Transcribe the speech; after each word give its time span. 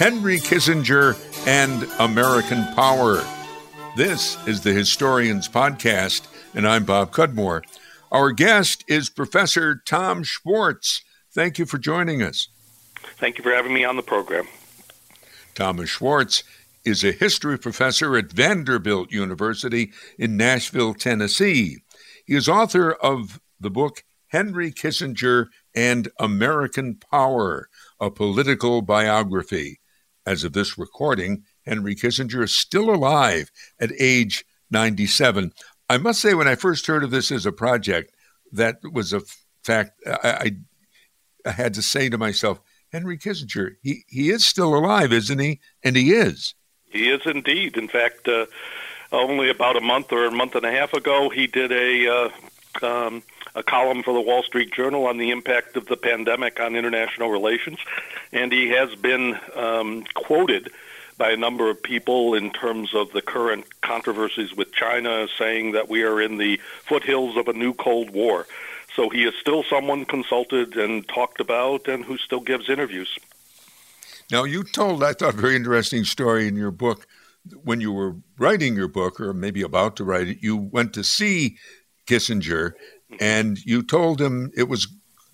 Henry 0.00 0.38
Kissinger 0.38 1.14
and 1.46 1.86
American 1.98 2.64
Power. 2.74 3.22
This 3.98 4.38
is 4.48 4.62
the 4.62 4.72
Historians 4.72 5.46
Podcast, 5.46 6.26
and 6.54 6.66
I'm 6.66 6.84
Bob 6.84 7.12
Cudmore. 7.12 7.62
Our 8.10 8.32
guest 8.32 8.82
is 8.88 9.10
Professor 9.10 9.82
Tom 9.84 10.22
Schwartz. 10.22 11.02
Thank 11.34 11.58
you 11.58 11.66
for 11.66 11.76
joining 11.76 12.22
us. 12.22 12.48
Thank 13.18 13.36
you 13.36 13.44
for 13.44 13.50
having 13.52 13.74
me 13.74 13.84
on 13.84 13.96
the 13.96 14.02
program. 14.02 14.48
Thomas 15.54 15.90
Schwartz 15.90 16.44
is 16.82 17.04
a 17.04 17.12
history 17.12 17.58
professor 17.58 18.16
at 18.16 18.32
Vanderbilt 18.32 19.12
University 19.12 19.92
in 20.18 20.34
Nashville, 20.38 20.94
Tennessee. 20.94 21.76
He 22.24 22.36
is 22.36 22.48
author 22.48 22.92
of 22.94 23.38
the 23.60 23.68
book 23.68 24.02
Henry 24.28 24.72
Kissinger 24.72 25.48
and 25.74 26.08
American 26.18 26.94
Power, 27.10 27.68
a 28.00 28.10
political 28.10 28.80
biography. 28.80 29.79
As 30.30 30.44
of 30.44 30.52
this 30.52 30.78
recording, 30.78 31.42
Henry 31.66 31.96
Kissinger 31.96 32.44
is 32.44 32.54
still 32.54 32.94
alive 32.94 33.50
at 33.80 33.90
age 33.98 34.44
97. 34.70 35.52
I 35.88 35.98
must 35.98 36.20
say, 36.20 36.34
when 36.34 36.46
I 36.46 36.54
first 36.54 36.86
heard 36.86 37.02
of 37.02 37.10
this 37.10 37.32
as 37.32 37.46
a 37.46 37.50
project, 37.50 38.14
that 38.52 38.76
was 38.92 39.12
a 39.12 39.22
fact 39.64 40.00
I, 40.06 40.54
I 41.44 41.50
had 41.50 41.74
to 41.74 41.82
say 41.82 42.08
to 42.08 42.16
myself, 42.16 42.60
Henry 42.92 43.18
Kissinger, 43.18 43.72
he, 43.82 44.04
he 44.06 44.30
is 44.30 44.46
still 44.46 44.76
alive, 44.76 45.12
isn't 45.12 45.40
he? 45.40 45.58
And 45.82 45.96
he 45.96 46.12
is. 46.12 46.54
He 46.84 47.10
is 47.10 47.22
indeed. 47.26 47.76
In 47.76 47.88
fact, 47.88 48.28
uh, 48.28 48.46
only 49.10 49.50
about 49.50 49.76
a 49.76 49.80
month 49.80 50.12
or 50.12 50.26
a 50.26 50.30
month 50.30 50.54
and 50.54 50.64
a 50.64 50.70
half 50.70 50.92
ago, 50.92 51.30
he 51.30 51.48
did 51.48 51.72
a 51.72 52.08
uh, 52.08 52.86
um, 52.86 53.24
a 53.54 53.62
column 53.62 54.02
for 54.02 54.14
the 54.14 54.20
Wall 54.20 54.42
Street 54.42 54.72
Journal 54.72 55.06
on 55.06 55.18
the 55.18 55.30
impact 55.30 55.76
of 55.76 55.86
the 55.86 55.96
pandemic 55.96 56.60
on 56.60 56.76
international 56.76 57.30
relations, 57.30 57.78
and 58.32 58.52
he 58.52 58.68
has 58.68 58.94
been 58.94 59.38
um, 59.54 60.04
quoted 60.14 60.70
by 61.18 61.30
a 61.30 61.36
number 61.36 61.68
of 61.68 61.82
people 61.82 62.34
in 62.34 62.50
terms 62.50 62.94
of 62.94 63.12
the 63.12 63.20
current 63.20 63.66
controversies 63.82 64.56
with 64.56 64.72
China, 64.72 65.28
saying 65.36 65.72
that 65.72 65.88
we 65.88 66.02
are 66.02 66.20
in 66.20 66.38
the 66.38 66.58
foothills 66.86 67.36
of 67.36 67.46
a 67.46 67.52
new 67.52 67.74
Cold 67.74 68.10
War. 68.10 68.46
So 68.96 69.10
he 69.10 69.24
is 69.24 69.34
still 69.38 69.62
someone 69.62 70.06
consulted 70.06 70.76
and 70.76 71.06
talked 71.06 71.40
about, 71.40 71.88
and 71.88 72.04
who 72.04 72.16
still 72.16 72.40
gives 72.40 72.70
interviews. 72.70 73.18
Now, 74.30 74.44
you 74.44 74.64
told, 74.64 75.02
I 75.02 75.12
thought, 75.12 75.34
a 75.34 75.36
very 75.36 75.56
interesting 75.56 76.04
story 76.04 76.48
in 76.48 76.56
your 76.56 76.70
book. 76.70 77.06
When 77.64 77.80
you 77.80 77.92
were 77.92 78.16
writing 78.38 78.74
your 78.74 78.88
book, 78.88 79.20
or 79.20 79.34
maybe 79.34 79.62
about 79.62 79.96
to 79.96 80.04
write 80.04 80.28
it, 80.28 80.38
you 80.40 80.56
went 80.56 80.94
to 80.94 81.04
see 81.04 81.58
Kissinger 82.06 82.72
and 83.18 83.58
you 83.64 83.82
told 83.82 84.20
him 84.20 84.52
it 84.56 84.68
was 84.68 84.86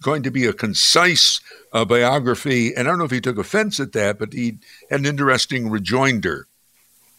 going 0.03 0.23
to 0.23 0.31
be 0.31 0.47
a 0.47 0.53
concise 0.53 1.41
uh, 1.73 1.85
biography. 1.85 2.75
And 2.75 2.87
I 2.87 2.91
don't 2.91 2.99
know 2.99 3.05
if 3.05 3.11
he 3.11 3.21
took 3.21 3.39
offense 3.39 3.81
at 3.81 3.93
that, 3.93 4.19
but 4.19 4.33
he 4.33 4.59
had 4.91 5.01
an 5.01 5.07
interesting 5.07 5.71
rejoinder. 5.71 6.47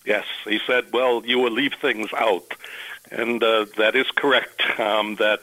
Yes, 0.05 0.25
he 0.45 0.59
said, 0.65 0.85
"Well, 0.93 1.21
you 1.25 1.37
will 1.37 1.51
leave 1.51 1.73
things 1.81 2.09
out," 2.13 2.53
and 3.11 3.43
uh, 3.43 3.65
that 3.77 3.95
is 3.95 4.07
correct. 4.11 4.61
Um, 4.79 5.15
that 5.15 5.41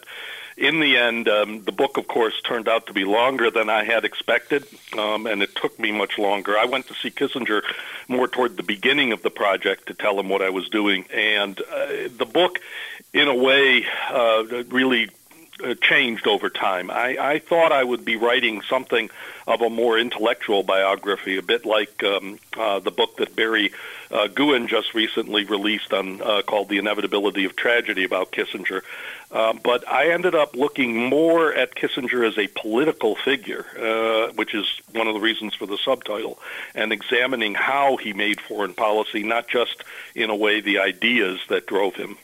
in 0.57 0.81
the 0.81 0.97
end, 0.97 1.29
um, 1.29 1.63
the 1.65 1.73
book, 1.73 1.97
of 1.97 2.07
course, 2.07 2.41
turned 2.43 2.69
out 2.69 2.87
to 2.87 2.93
be 2.93 3.05
longer 3.05 3.51
than 3.51 3.69
I 3.69 3.85
had 3.85 4.05
expected, 4.05 4.65
um, 4.97 5.27
and 5.27 5.43
it 5.43 5.55
took 5.55 5.79
me 5.79 5.91
much 5.91 6.19
longer. 6.19 6.57
I 6.57 6.67
went 6.67 6.87
to 6.89 6.95
see 6.95 7.11
Kissinger 7.11 7.63
more 8.09 8.29
toward 8.29 8.57
the 8.57 8.63
beginning 8.63 9.13
of 9.13 9.23
the 9.23 9.31
project 9.31 9.87
to 9.89 9.95
tell 9.95 10.19
him 10.19 10.29
what 10.29 10.43
I 10.43 10.51
was 10.51 10.69
doing, 10.69 11.07
and 11.13 11.61
uh, 11.61 12.09
the 12.17 12.29
book, 12.31 12.61
in 13.13 13.29
a 13.29 13.35
way, 13.35 13.85
uh, 14.11 14.45
really 14.69 15.11
uh, 15.63 15.75
changed 15.81 16.27
over 16.27 16.51
time. 16.51 16.91
I, 16.91 17.17
I 17.21 17.39
thought 17.39 17.73
I 17.73 17.83
would 17.83 18.05
be 18.05 18.17
writing 18.17 18.63
something 18.63 19.11
of 19.47 19.61
a 19.61 19.71
more 19.71 19.99
intellectual 19.99 20.63
biography, 20.63 21.37
a 21.37 21.43
bit 21.43 21.65
like 21.65 22.03
um, 22.03 22.39
uh, 22.57 22.81
the 22.81 22.91
book 22.91 23.19
that 23.19 23.37
Barry 23.37 23.73
uh, 24.11 24.29
just 24.29 24.95
recently 24.95 25.45
released 25.45 25.93
on 25.93 26.21
uh, 26.23 26.43
called 26.43 26.69
"The 26.69 26.79
Inevitability 26.79 27.45
of 27.45 27.57
Tragedy" 27.57 28.05
about 28.05 28.33
Kissinger. 28.33 28.83
Uh, 29.35 29.53
but 29.53 29.87
I 29.89 30.13
ended 30.13 30.37
up 30.37 30.55
looking 30.55 31.09
more 31.09 31.53
at 31.53 31.75
Kissinger 31.75 32.27
as 32.27 32.39
a 32.39 32.47
political 32.47 33.17
figure, 33.17 33.67
uh, 33.77 34.33
which 34.35 34.55
is 34.55 34.81
one 34.93 35.09
of 35.09 35.15
the 35.15 35.21
reasons 35.21 35.57
for 35.57 35.67
the 35.67 35.77
subtitle, 35.77 36.39
and 36.77 36.93
examining 36.93 37.55
how 37.55 37.97
he 37.97 38.13
made 38.13 38.41
foreign 38.41 38.75
policy, 38.75 39.25
not 39.25 39.49
just 39.49 39.83
in 40.15 40.31
a 40.31 40.37
way 40.37 40.61
the 40.61 40.79
ideas 40.79 41.41
that 41.49 41.67
drove 41.67 41.97
him. 41.97 42.17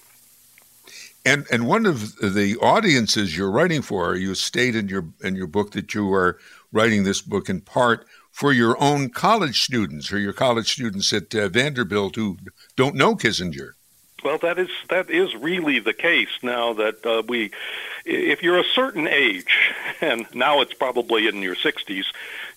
And 1.26 1.46
and 1.50 1.66
one 1.66 1.84
of 1.84 2.16
the 2.18 2.56
audiences 2.62 3.36
you're 3.36 3.50
writing 3.50 3.82
for, 3.82 4.14
you 4.14 4.36
state 4.36 4.76
in 4.76 4.88
your 4.88 5.04
in 5.20 5.34
your 5.34 5.48
book 5.48 5.72
that 5.72 5.92
you 5.92 6.14
are 6.14 6.38
writing 6.72 7.02
this 7.02 7.20
book 7.20 7.48
in 7.48 7.60
part 7.60 8.06
for 8.30 8.52
your 8.52 8.80
own 8.80 9.10
college 9.10 9.62
students 9.62 10.12
or 10.12 10.18
your 10.18 10.32
college 10.32 10.72
students 10.72 11.12
at 11.12 11.34
uh, 11.34 11.48
Vanderbilt 11.48 12.14
who 12.14 12.38
don't 12.76 12.94
know 12.94 13.16
Kissinger. 13.16 13.72
Well, 14.22 14.38
that 14.38 14.58
is 14.58 14.68
that 14.88 15.08
is 15.10 15.34
really 15.34 15.78
the 15.78 15.94
case 15.94 16.28
now 16.42 16.74
that 16.74 17.06
uh, 17.06 17.22
we, 17.26 17.52
if 18.04 18.42
you're 18.42 18.58
a 18.58 18.64
certain 18.64 19.08
age, 19.08 19.72
and 20.00 20.26
now 20.34 20.60
it's 20.60 20.74
probably 20.74 21.26
in 21.26 21.42
your 21.42 21.56
60s, 21.56 22.04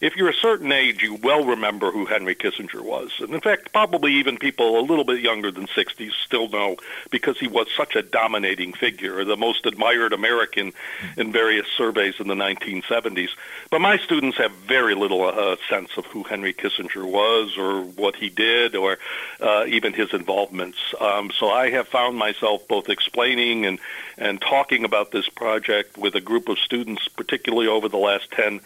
if 0.03 0.17
you're 0.17 0.29
a 0.29 0.33
certain 0.33 0.73
age, 0.73 1.01
you 1.01 1.15
well 1.15 1.45
remember 1.45 1.89
who 1.89 2.03
Henry 2.03 2.35
Kissinger 2.35 2.81
was. 2.81 3.09
And 3.21 3.33
in 3.33 3.39
fact, 3.39 3.71
probably 3.71 4.15
even 4.15 4.37
people 4.37 4.77
a 4.77 4.81
little 4.81 5.05
bit 5.05 5.21
younger 5.21 5.49
than 5.49 5.65
60 5.65 6.11
still 6.25 6.49
know 6.49 6.75
because 7.09 7.39
he 7.39 7.47
was 7.47 7.67
such 7.77 7.95
a 7.95 8.01
dominating 8.01 8.73
figure, 8.73 9.23
the 9.23 9.37
most 9.37 9.65
admired 9.65 10.11
American 10.11 10.73
in 11.15 11.31
various 11.31 11.67
surveys 11.77 12.15
in 12.19 12.27
the 12.27 12.35
1970s. 12.35 13.29
But 13.71 13.79
my 13.79 13.95
students 13.95 14.37
have 14.39 14.51
very 14.51 14.93
little 14.93 15.23
uh, 15.23 15.55
sense 15.69 15.91
of 15.95 16.05
who 16.07 16.23
Henry 16.23 16.53
Kissinger 16.53 17.09
was 17.09 17.57
or 17.57 17.83
what 17.83 18.17
he 18.17 18.27
did 18.27 18.75
or 18.75 18.97
uh, 19.39 19.63
even 19.69 19.93
his 19.93 20.13
involvements. 20.13 20.79
Um, 20.99 21.31
so 21.31 21.49
I 21.49 21.69
have 21.69 21.87
found 21.87 22.17
myself 22.17 22.67
both 22.67 22.89
explaining 22.89 23.65
and, 23.65 23.79
and 24.17 24.41
talking 24.41 24.83
about 24.83 25.11
this 25.11 25.29
project 25.29 25.97
with 25.97 26.15
a 26.15 26.21
group 26.21 26.49
of 26.49 26.59
students, 26.59 27.07
particularly 27.07 27.67
over 27.67 27.87
the 27.87 27.97
last 27.97 28.31
10 28.31 28.59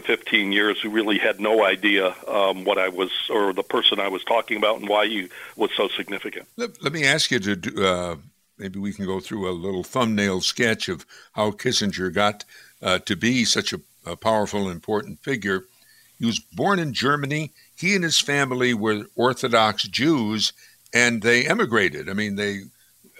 to 0.00 0.06
15 0.06 0.52
years 0.52 0.80
who 0.80 0.90
really 0.90 1.18
had 1.18 1.40
no 1.40 1.64
idea 1.64 2.14
um, 2.28 2.64
what 2.64 2.78
I 2.78 2.88
was 2.88 3.10
or 3.30 3.52
the 3.52 3.62
person 3.62 3.98
I 3.98 4.08
was 4.08 4.22
talking 4.24 4.56
about 4.56 4.80
and 4.80 4.88
why 4.88 5.06
he 5.06 5.28
was 5.56 5.70
so 5.76 5.88
significant. 5.88 6.46
Let, 6.56 6.82
let 6.82 6.92
me 6.92 7.04
ask 7.04 7.30
you 7.30 7.40
to 7.40 7.56
do, 7.56 7.84
uh, 7.84 8.16
maybe 8.58 8.78
we 8.78 8.92
can 8.92 9.06
go 9.06 9.20
through 9.20 9.48
a 9.48 9.52
little 9.52 9.82
thumbnail 9.82 10.40
sketch 10.40 10.88
of 10.88 11.04
how 11.32 11.50
Kissinger 11.50 12.12
got 12.12 12.44
uh, 12.80 12.98
to 13.00 13.16
be 13.16 13.44
such 13.44 13.72
a, 13.72 13.80
a 14.06 14.16
powerful, 14.16 14.70
important 14.70 15.18
figure. 15.20 15.64
He 16.18 16.26
was 16.26 16.38
born 16.38 16.78
in 16.78 16.92
Germany. 16.92 17.52
He 17.76 17.94
and 17.94 18.04
his 18.04 18.20
family 18.20 18.74
were 18.74 19.06
Orthodox 19.16 19.82
Jews, 19.84 20.52
and 20.92 21.22
they 21.22 21.46
emigrated. 21.46 22.08
I 22.08 22.12
mean, 22.12 22.36
they, 22.36 22.62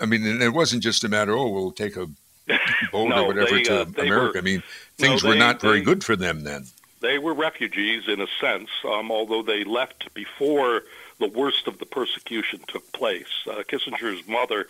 I 0.00 0.06
mean, 0.06 0.24
it 0.42 0.52
wasn't 0.52 0.82
just 0.82 1.04
a 1.04 1.08
matter, 1.08 1.32
oh, 1.36 1.50
we'll 1.50 1.72
take 1.72 1.96
a 1.96 2.06
boat 2.92 3.08
no, 3.08 3.24
or 3.24 3.26
whatever 3.28 3.56
they, 3.56 3.62
to 3.64 3.80
uh, 3.80 3.84
America. 3.98 4.32
Were, 4.34 4.38
I 4.38 4.40
mean, 4.40 4.62
things 4.96 5.22
no, 5.22 5.30
they, 5.30 5.36
were 5.36 5.40
not 5.40 5.60
very 5.60 5.80
good 5.80 6.04
for 6.04 6.16
them 6.16 6.44
then. 6.44 6.66
They 7.00 7.18
were 7.18 7.34
refugees 7.34 8.08
in 8.08 8.20
a 8.20 8.26
sense, 8.40 8.70
um, 8.84 9.10
although 9.10 9.42
they 9.42 9.64
left 9.64 10.12
before 10.14 10.82
the 11.18 11.28
worst 11.28 11.68
of 11.68 11.78
the 11.78 11.86
persecution 11.86 12.60
took 12.66 12.90
place. 12.92 13.46
Uh, 13.46 13.62
Kissinger's 13.68 14.26
mother, 14.26 14.66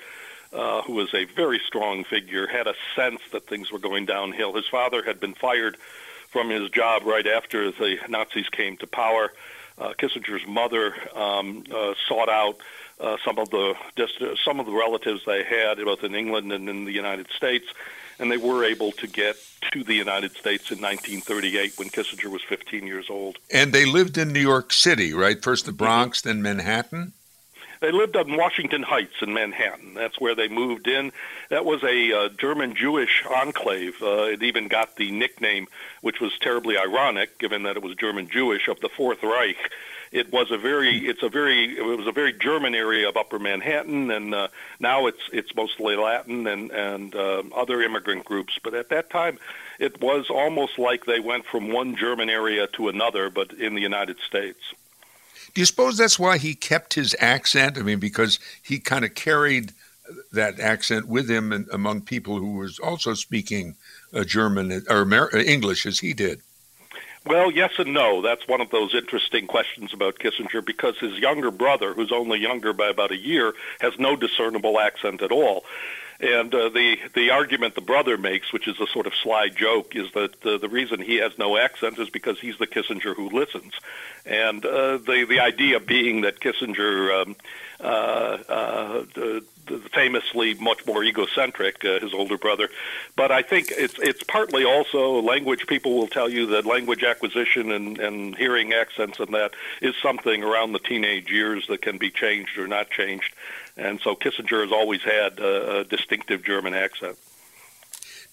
uh, 0.53 0.83
who 0.83 0.95
was 0.95 1.13
a 1.15 1.25
very 1.25 1.61
strong 1.67 2.05
figure, 2.05 2.47
had 2.47 2.67
a 2.67 2.75
sense 2.95 3.21
that 3.33 3.47
things 3.47 3.73
were 3.73 3.79
going 3.79 4.07
downhill. 4.07 4.55
His 4.55 4.67
father 4.67 5.03
had 5.03 5.21
been 5.21 5.35
fired 5.35 5.77
from 6.29 6.51
his 6.51 6.71
job 6.71 7.05
right 7.05 7.27
after 7.27 7.71
the 7.71 7.99
Nazis 8.09 8.49
came 8.51 8.77
to 8.79 8.87
power. 8.87 9.33
Uh, 9.79 9.95
Kissinger's 9.95 10.47
mother 10.47 10.95
um, 11.15 11.65
uh, 11.73 11.95
sought 12.07 12.29
out 12.29 12.59
uh, 13.01 13.17
some 13.25 13.39
of 13.39 13.51
the 13.51 13.75
some 14.45 14.61
of 14.61 14.67
the 14.67 14.73
relatives 14.73 15.25
they 15.25 15.45
had 15.45 15.79
both 15.79 16.05
in 16.05 16.15
England 16.15 16.53
and 16.53 16.69
in 16.69 16.85
the 16.85 16.93
United 16.93 17.29
States, 17.31 17.67
and 18.19 18.31
they 18.31 18.37
were 18.37 18.65
able 18.65 18.93
to 18.93 19.07
get 19.07 19.37
to 19.73 19.85
the 19.85 19.95
United 19.95 20.33
States 20.33 20.71
in 20.71 20.81
1938 20.81 21.79
when 21.79 21.89
Kissinger 21.89 22.31
was 22.31 22.43
15 22.43 22.87
years 22.87 23.11
old. 23.11 23.39
And 23.53 23.73
they 23.73 23.85
lived 23.85 24.19
in 24.19 24.33
New 24.33 24.41
York 24.41 24.73
City, 24.73 25.13
right? 25.13 25.43
First 25.43 25.67
the 25.67 25.73
Bronx, 25.73 26.21
mm-hmm. 26.21 26.29
then 26.29 26.43
Manhattan. 26.43 27.13
They 27.81 27.93
lived 27.93 28.17
on 28.17 28.37
Washington 28.37 28.83
Heights 28.83 29.23
in 29.23 29.33
Manhattan. 29.33 29.95
That's 29.95 30.21
where 30.21 30.35
they 30.35 30.49
moved 30.49 30.89
in. 30.89 31.13
That 31.49 31.65
was 31.65 31.85
a 31.85 32.13
uh, 32.13 32.29
German 32.31 32.75
Jewish 32.75 33.25
enclave. 33.25 34.03
Uh, 34.03 34.25
it 34.25 34.43
even 34.43 34.67
got 34.67 34.97
the 34.97 35.13
nickname, 35.13 35.69
which 36.01 36.21
was 36.21 36.37
terribly 36.41 36.77
ironic, 36.77 37.39
given 37.39 37.63
that 37.63 37.77
it 37.77 37.83
was 37.83 37.95
German 37.95 38.29
Jewish, 38.29 38.67
of 38.67 38.81
the 38.81 38.89
Fourth 38.89 39.23
Reich 39.23 39.71
it 40.13 40.33
was 40.33 40.51
a 40.51 40.59
very 40.59 41.07
it's 41.07 41.23
a 41.23 41.29
very 41.29 41.77
it 41.77 41.85
was 41.85 42.07
a 42.07 42.13
very 42.13 42.33
German 42.33 42.75
area 42.75 43.09
of 43.09 43.17
Upper 43.17 43.39
Manhattan, 43.39 44.11
and 44.11 44.35
uh, 44.35 44.49
now 44.81 45.07
it's 45.07 45.23
it's 45.33 45.55
mostly 45.55 45.97
Latin 45.97 46.47
and 46.47 46.71
and 46.71 47.15
uh, 47.15 47.43
other 47.55 47.83
immigrant 47.83 48.25
groups. 48.25 48.59
But 48.63 48.75
at 48.75 48.89
that 48.91 49.11
time, 49.11 49.39
it 49.79 50.01
was 50.01 50.31
almost 50.31 50.79
like 50.79 51.05
they 51.05 51.21
went 51.21 51.45
from 51.47 51.73
one 51.73 51.97
German 51.97 52.31
area 52.31 52.67
to 52.69 52.89
another, 52.89 53.31
but 53.31 53.53
in 53.53 53.75
the 53.75 53.83
United 53.83 54.19
States. 54.21 54.59
Do 55.55 55.61
you 55.61 55.67
suppose 55.67 55.97
that's 55.97 56.19
why 56.19 56.39
he 56.39 56.55
kept 56.55 56.95
his 56.95 57.17
accent? 57.21 57.79
I 57.79 57.83
mean, 57.83 57.99
because 57.99 58.39
he 58.63 58.79
kind 58.79 59.05
of 59.05 59.15
carried 59.15 59.73
that 60.33 60.59
accent 60.61 61.07
with 61.07 61.29
him 61.29 61.67
among 61.73 62.03
people 62.03 62.39
who 62.39 62.57
was 62.57 62.79
also 62.79 63.15
speaking 63.15 63.77
uh, 64.13 64.25
German 64.25 64.85
or 64.89 65.03
Amer- 65.03 65.37
English 65.37 65.87
as 65.87 65.99
he 65.99 66.15
did. 66.15 66.41
Well, 67.27 67.51
yes 67.51 67.73
and 67.79 67.93
no. 67.93 68.23
That's 68.23 68.47
one 68.49 68.61
of 68.61 68.71
those 68.71 68.95
interesting 68.95 69.47
questions 69.47 69.93
about 69.93 70.19
Kissinger 70.19 70.65
because 70.65 70.99
his 70.99 71.19
younger 71.19 71.51
brother, 71.51 71.93
who's 71.93 72.13
only 72.13 72.39
younger 72.39 72.73
by 72.73 72.89
about 72.89 73.11
a 73.13 73.17
year, 73.17 73.55
has 73.81 73.99
no 73.99 74.17
discernible 74.17 74.79
accent 74.79 75.23
at 75.23 75.33
all. 75.33 75.65
And 76.21 76.53
uh, 76.53 76.69
the 76.71 76.99
the 77.15 77.31
argument 77.31 77.77
the 77.77 77.81
brother 77.81 78.19
makes, 78.19 78.53
which 78.53 78.67
is 78.67 78.81
a 78.81 78.89
sort 78.89 79.07
of 79.07 79.15
sly 79.15 79.51
joke, 79.51 79.95
is 79.95 80.11
that 80.13 80.45
uh, 80.45 80.59
the 80.59 80.69
reason 80.69 81.01
he 81.01 81.19
has 81.19 81.39
no 81.39 81.57
accent 81.57 81.97
is 81.99 82.11
because 82.11 82.41
he's 82.41 82.59
the 82.59 82.67
Kissinger 82.67 83.15
who 83.15 83.31
listens. 83.31 83.73
And 84.27 84.65
uh, 84.67 84.99
the 84.99 85.27
the 85.29 85.39
idea 85.39 85.79
being 85.79 86.23
that 86.23 86.41
Kissinger 86.41 87.23
um, 87.23 87.37
uh, 87.81 88.39
uh, 88.49 89.41
famously 89.93 90.55
much 90.55 90.85
more 90.87 91.05
egocentric, 91.05 91.85
uh, 91.85 92.01
his 92.01 92.13
older 92.13 92.37
brother. 92.37 92.69
But 93.15 93.31
I 93.31 93.43
think 93.43 93.71
it's 93.71 93.99
it's 93.99 94.23
partly 94.25 94.65
also 94.65 95.21
language. 95.21 95.67
People 95.69 95.97
will 95.97 96.09
tell 96.09 96.29
you 96.29 96.47
that 96.47 96.67
language 96.67 97.05
acquisition 97.05 97.71
and, 97.71 97.99
and 97.99 98.37
hearing 98.37 98.73
accents 98.73 99.21
and 99.21 99.33
that 99.35 99.53
is 99.81 99.95
something 100.03 100.43
around 100.43 100.73
the 100.73 100.79
teenage 100.79 101.31
years 101.31 101.67
that 101.69 101.83
can 101.83 101.99
be 101.99 102.11
changed 102.11 102.59
or 102.59 102.67
not 102.67 102.91
changed. 102.91 103.35
And 103.79 104.01
so 104.01 104.15
Kissinger 104.15 104.63
has 104.63 104.73
always 104.73 105.03
had 105.03 105.39
a, 105.39 105.79
a 105.79 105.85
distinctive 105.85 106.45
German 106.45 106.75
accent. 106.75 107.17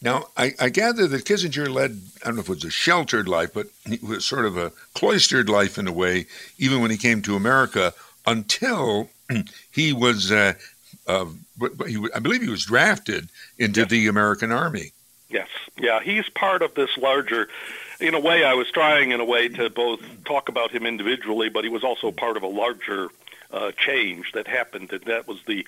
Now, 0.01 0.25
I, 0.35 0.53
I, 0.59 0.69
gather 0.69 1.07
that 1.07 1.23
Kissinger 1.23 1.69
led, 1.69 2.01
I 2.21 2.25
don't 2.25 2.35
know 2.35 2.41
if 2.41 2.49
it 2.49 2.55
was 2.55 2.65
a 2.65 2.69
sheltered 2.69 3.29
life, 3.29 3.53
but 3.53 3.67
it 3.85 4.03
was 4.03 4.25
sort 4.25 4.45
of 4.45 4.57
a 4.57 4.71
cloistered 4.93 5.47
life 5.47 5.77
in 5.77 5.87
a 5.87 5.91
way, 5.91 6.25
even 6.57 6.81
when 6.81 6.91
he 6.91 6.97
came 6.97 7.21
to 7.21 7.35
America, 7.35 7.93
until 8.25 9.09
he 9.71 9.93
was 9.93 10.31
uh, 10.31 10.53
uh, 11.07 11.25
he, 11.87 12.05
I 12.13 12.19
believe 12.19 12.41
he 12.41 12.49
was 12.49 12.65
drafted 12.65 13.29
into 13.57 13.81
yes. 13.81 13.89
the 13.89 14.07
American 14.07 14.51
Army. 14.51 14.91
Yes, 15.29 15.47
yeah, 15.77 16.01
he's 16.01 16.29
part 16.29 16.61
of 16.61 16.73
this 16.75 16.97
larger. 16.97 17.47
In 17.99 18.13
a 18.13 18.19
way, 18.19 18.43
I 18.43 18.53
was 18.53 18.69
trying, 18.71 19.11
in 19.11 19.21
a 19.21 19.25
way, 19.25 19.47
to 19.49 19.69
both 19.69 20.01
talk 20.25 20.49
about 20.49 20.71
him 20.71 20.85
individually, 20.85 21.49
but 21.49 21.63
he 21.63 21.69
was 21.69 21.83
also 21.83 22.11
part 22.11 22.37
of 22.37 22.43
a 22.43 22.47
larger 22.47 23.09
uh, 23.55 23.71
change 23.71 24.33
that 24.33 24.47
happened, 24.47 24.91
and 24.91 25.03
that 25.05 25.27
was 25.27 25.39
the 25.47 25.65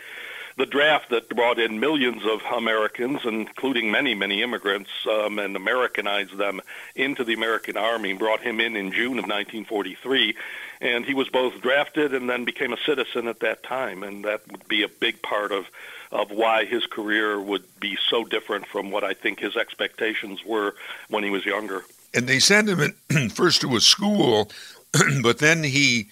the 0.57 0.65
draft 0.65 1.11
that 1.11 1.29
brought 1.29 1.59
in 1.59 1.79
millions 1.79 2.23
of 2.25 2.41
Americans, 2.51 3.21
including 3.23 3.91
many, 3.91 4.15
many 4.15 4.41
immigrants, 4.41 4.89
um, 5.07 5.37
and 5.37 5.55
Americanized 5.55 6.35
them 6.35 6.61
into 6.95 7.23
the 7.23 7.35
American 7.35 7.77
Army, 7.77 8.13
brought 8.13 8.41
him 8.41 8.59
in 8.59 8.75
in 8.75 8.91
June 8.91 9.19
of 9.19 9.25
1943. 9.25 10.35
And 10.81 11.05
he 11.05 11.13
was 11.13 11.29
both 11.29 11.61
drafted 11.61 12.11
and 12.13 12.27
then 12.27 12.43
became 12.43 12.73
a 12.73 12.77
citizen 12.77 13.27
at 13.27 13.39
that 13.41 13.61
time. 13.61 14.01
And 14.01 14.25
that 14.25 14.51
would 14.51 14.67
be 14.67 14.81
a 14.81 14.87
big 14.87 15.21
part 15.21 15.51
of, 15.51 15.67
of 16.11 16.31
why 16.31 16.65
his 16.65 16.87
career 16.87 17.39
would 17.39 17.63
be 17.79 17.95
so 18.09 18.23
different 18.23 18.65
from 18.65 18.89
what 18.89 19.03
I 19.03 19.13
think 19.13 19.39
his 19.39 19.55
expectations 19.55 20.43
were 20.43 20.73
when 21.09 21.23
he 21.23 21.29
was 21.29 21.45
younger. 21.45 21.83
And 22.15 22.27
they 22.27 22.39
sent 22.39 22.67
him 22.67 22.95
in, 23.09 23.29
first 23.29 23.61
to 23.61 23.75
a 23.75 23.79
school, 23.79 24.49
but 25.21 25.37
then 25.37 25.63
he 25.63 26.09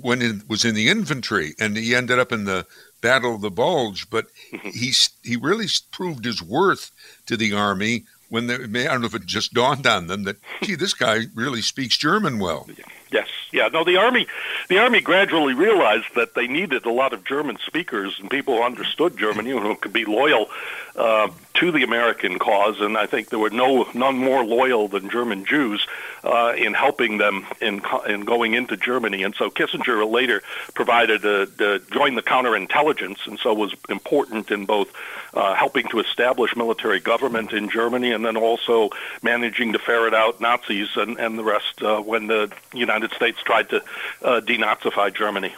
when 0.00 0.22
it 0.22 0.48
was 0.48 0.64
in 0.64 0.74
the 0.74 0.88
infantry 0.88 1.54
and 1.58 1.76
he 1.76 1.94
ended 1.94 2.18
up 2.18 2.32
in 2.32 2.44
the 2.44 2.66
Battle 3.00 3.34
of 3.34 3.40
the 3.40 3.50
Bulge, 3.50 4.08
but 4.10 4.26
mm-hmm. 4.52 4.68
he 4.68 4.92
he 5.22 5.36
really 5.36 5.66
proved 5.90 6.24
his 6.24 6.42
worth 6.42 6.90
to 7.26 7.36
the 7.36 7.52
army 7.52 8.04
when 8.28 8.46
they, 8.46 8.54
I 8.54 8.92
don't 8.92 9.00
know 9.00 9.06
if 9.06 9.14
it 9.14 9.26
just 9.26 9.52
dawned 9.54 9.86
on 9.86 10.06
them 10.06 10.24
that 10.24 10.36
gee, 10.62 10.74
this 10.74 10.94
guy 10.94 11.22
really 11.34 11.62
speaks 11.62 11.96
German 11.96 12.38
well. 12.38 12.68
Yes, 13.12 13.26
yeah. 13.50 13.68
No, 13.68 13.82
the 13.82 13.96
army, 13.96 14.28
the 14.68 14.78
army 14.78 15.00
gradually 15.00 15.54
realized 15.54 16.14
that 16.14 16.34
they 16.34 16.46
needed 16.46 16.86
a 16.86 16.92
lot 16.92 17.12
of 17.12 17.24
German 17.24 17.58
speakers 17.66 18.16
and 18.20 18.30
people 18.30 18.56
who 18.56 18.62
understood 18.62 19.18
German, 19.18 19.46
you 19.46 19.56
know, 19.56 19.62
who 19.62 19.74
could 19.74 19.92
be 19.92 20.04
loyal 20.04 20.46
uh, 20.94 21.28
to 21.54 21.72
the 21.72 21.82
American 21.82 22.38
cause. 22.38 22.80
And 22.80 22.96
I 22.96 23.06
think 23.06 23.30
there 23.30 23.38
were 23.38 23.50
no 23.50 23.88
none 23.94 24.16
more 24.16 24.44
loyal 24.44 24.86
than 24.86 25.10
German 25.10 25.44
Jews 25.44 25.84
uh, 26.22 26.54
in 26.56 26.72
helping 26.72 27.18
them 27.18 27.46
in 27.60 27.82
in 28.08 28.20
going 28.20 28.54
into 28.54 28.76
Germany. 28.76 29.24
And 29.24 29.34
so 29.34 29.50
Kissinger 29.50 30.08
later 30.08 30.42
provided 30.74 31.24
a, 31.24 31.48
a 31.58 31.78
joined 31.90 32.16
the 32.16 32.22
counterintelligence, 32.22 33.26
and 33.26 33.40
so 33.40 33.54
was 33.54 33.74
important 33.88 34.52
in 34.52 34.66
both 34.66 34.92
uh, 35.34 35.54
helping 35.54 35.88
to 35.88 35.98
establish 35.98 36.54
military 36.54 37.00
government 37.00 37.52
in 37.52 37.70
Germany, 37.70 38.12
and 38.12 38.24
then 38.24 38.36
also 38.36 38.90
managing 39.22 39.72
to 39.72 39.78
ferret 39.80 40.14
out 40.14 40.40
Nazis 40.40 40.88
and, 40.96 41.18
and 41.18 41.38
the 41.38 41.44
rest 41.44 41.82
uh, 41.82 42.00
when 42.00 42.28
the 42.28 42.52
United 42.72 42.99
States 43.08 43.38
tried 43.42 43.68
to 43.70 43.82
uh, 44.22 44.40
denazify 44.40 45.14
Germany. 45.14 45.54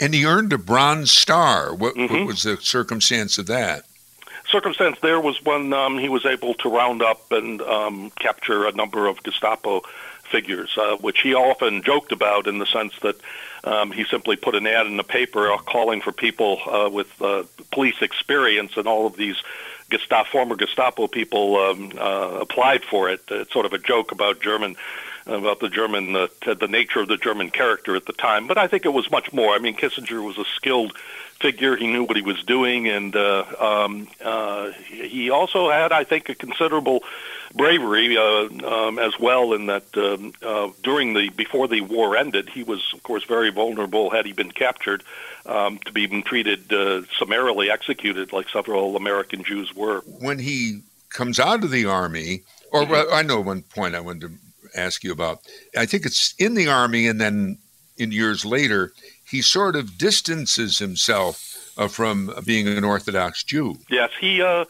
And 0.00 0.14
he 0.14 0.26
earned 0.26 0.52
a 0.52 0.58
Bronze 0.58 1.10
Star. 1.10 1.74
What, 1.74 1.94
mm-hmm. 1.94 2.14
what 2.14 2.26
was 2.26 2.42
the 2.42 2.56
circumstance 2.58 3.38
of 3.38 3.46
that? 3.46 3.84
Circumstance 4.48 4.98
there 5.00 5.20
was 5.20 5.42
when 5.44 5.72
um, 5.72 5.98
he 5.98 6.08
was 6.08 6.24
able 6.24 6.54
to 6.54 6.68
round 6.68 7.02
up 7.02 7.32
and 7.32 7.60
um, 7.62 8.10
capture 8.20 8.66
a 8.66 8.72
number 8.72 9.06
of 9.06 9.22
Gestapo 9.22 9.82
figures, 10.30 10.76
uh, 10.76 10.96
which 10.96 11.20
he 11.20 11.34
often 11.34 11.82
joked 11.82 12.12
about 12.12 12.46
in 12.46 12.58
the 12.58 12.66
sense 12.66 12.92
that 13.00 13.16
um, 13.64 13.90
he 13.90 14.04
simply 14.04 14.36
put 14.36 14.54
an 14.54 14.66
ad 14.66 14.86
in 14.86 14.96
the 14.96 15.04
paper 15.04 15.52
uh, 15.52 15.58
calling 15.58 16.00
for 16.00 16.12
people 16.12 16.60
uh, 16.66 16.88
with 16.90 17.10
uh, 17.22 17.44
police 17.72 18.00
experience, 18.02 18.76
and 18.76 18.86
all 18.86 19.06
of 19.06 19.16
these 19.16 19.36
Gestapo, 19.90 20.28
former 20.30 20.56
Gestapo 20.56 21.06
people 21.06 21.56
um, 21.56 21.92
uh, 21.98 22.38
applied 22.40 22.84
for 22.84 23.08
it. 23.08 23.22
It's 23.30 23.52
sort 23.52 23.66
of 23.66 23.72
a 23.72 23.78
joke 23.78 24.12
about 24.12 24.40
German 24.40 24.76
about 25.26 25.60
the 25.60 25.68
German, 25.68 26.14
uh, 26.14 26.28
the 26.42 26.68
nature 26.68 27.00
of 27.00 27.08
the 27.08 27.16
German 27.16 27.50
character 27.50 27.96
at 27.96 28.06
the 28.06 28.12
time. 28.12 28.46
But 28.46 28.58
I 28.58 28.68
think 28.68 28.84
it 28.84 28.92
was 28.92 29.10
much 29.10 29.32
more. 29.32 29.54
I 29.54 29.58
mean, 29.58 29.76
Kissinger 29.76 30.24
was 30.24 30.38
a 30.38 30.44
skilled 30.54 30.96
figure. 31.40 31.76
He 31.76 31.86
knew 31.86 32.04
what 32.04 32.16
he 32.16 32.22
was 32.22 32.42
doing, 32.44 32.88
and 32.88 33.14
uh, 33.14 33.44
um, 33.58 34.08
uh, 34.24 34.70
he 34.70 35.30
also 35.30 35.70
had, 35.70 35.92
I 35.92 36.04
think, 36.04 36.28
a 36.28 36.34
considerable 36.34 37.02
bravery 37.54 38.16
uh, 38.16 38.48
um, 38.66 38.98
as 38.98 39.18
well. 39.18 39.52
In 39.52 39.66
that 39.66 39.84
um, 39.96 40.32
uh, 40.42 40.70
during 40.82 41.14
the 41.14 41.30
before 41.30 41.68
the 41.68 41.80
war 41.82 42.16
ended, 42.16 42.48
he 42.48 42.62
was, 42.62 42.92
of 42.94 43.02
course, 43.02 43.24
very 43.24 43.50
vulnerable. 43.50 44.10
Had 44.10 44.26
he 44.26 44.32
been 44.32 44.52
captured, 44.52 45.02
um, 45.44 45.78
to 45.78 45.92
be 45.92 46.06
treated 46.22 46.72
uh, 46.72 47.02
summarily 47.18 47.70
executed, 47.70 48.32
like 48.32 48.48
several 48.48 48.96
American 48.96 49.44
Jews 49.44 49.74
were. 49.74 50.00
When 50.00 50.38
he 50.38 50.82
comes 51.10 51.38
out 51.38 51.64
of 51.64 51.70
the 51.70 51.86
army, 51.86 52.42
or 52.72 52.82
mm-hmm. 52.82 53.14
I 53.14 53.22
know 53.22 53.40
one 53.40 53.62
point 53.62 53.94
I 53.94 54.00
wanted 54.00 54.22
to 54.22 54.45
ask 54.76 55.02
you 55.02 55.12
about. 55.12 55.40
I 55.76 55.86
think 55.86 56.06
it's 56.06 56.34
in 56.38 56.54
the 56.54 56.68
army, 56.68 57.08
and 57.08 57.20
then 57.20 57.58
in 57.96 58.12
years 58.12 58.44
later, 58.44 58.92
he 59.28 59.42
sort 59.42 59.76
of 59.76 59.98
distances 59.98 60.78
himself 60.78 61.72
uh, 61.76 61.88
from 61.88 62.32
being 62.44 62.68
an 62.68 62.84
Orthodox 62.84 63.42
Jew. 63.42 63.78
Yes, 63.88 64.10
he 64.20 64.42
uh, 64.42 64.64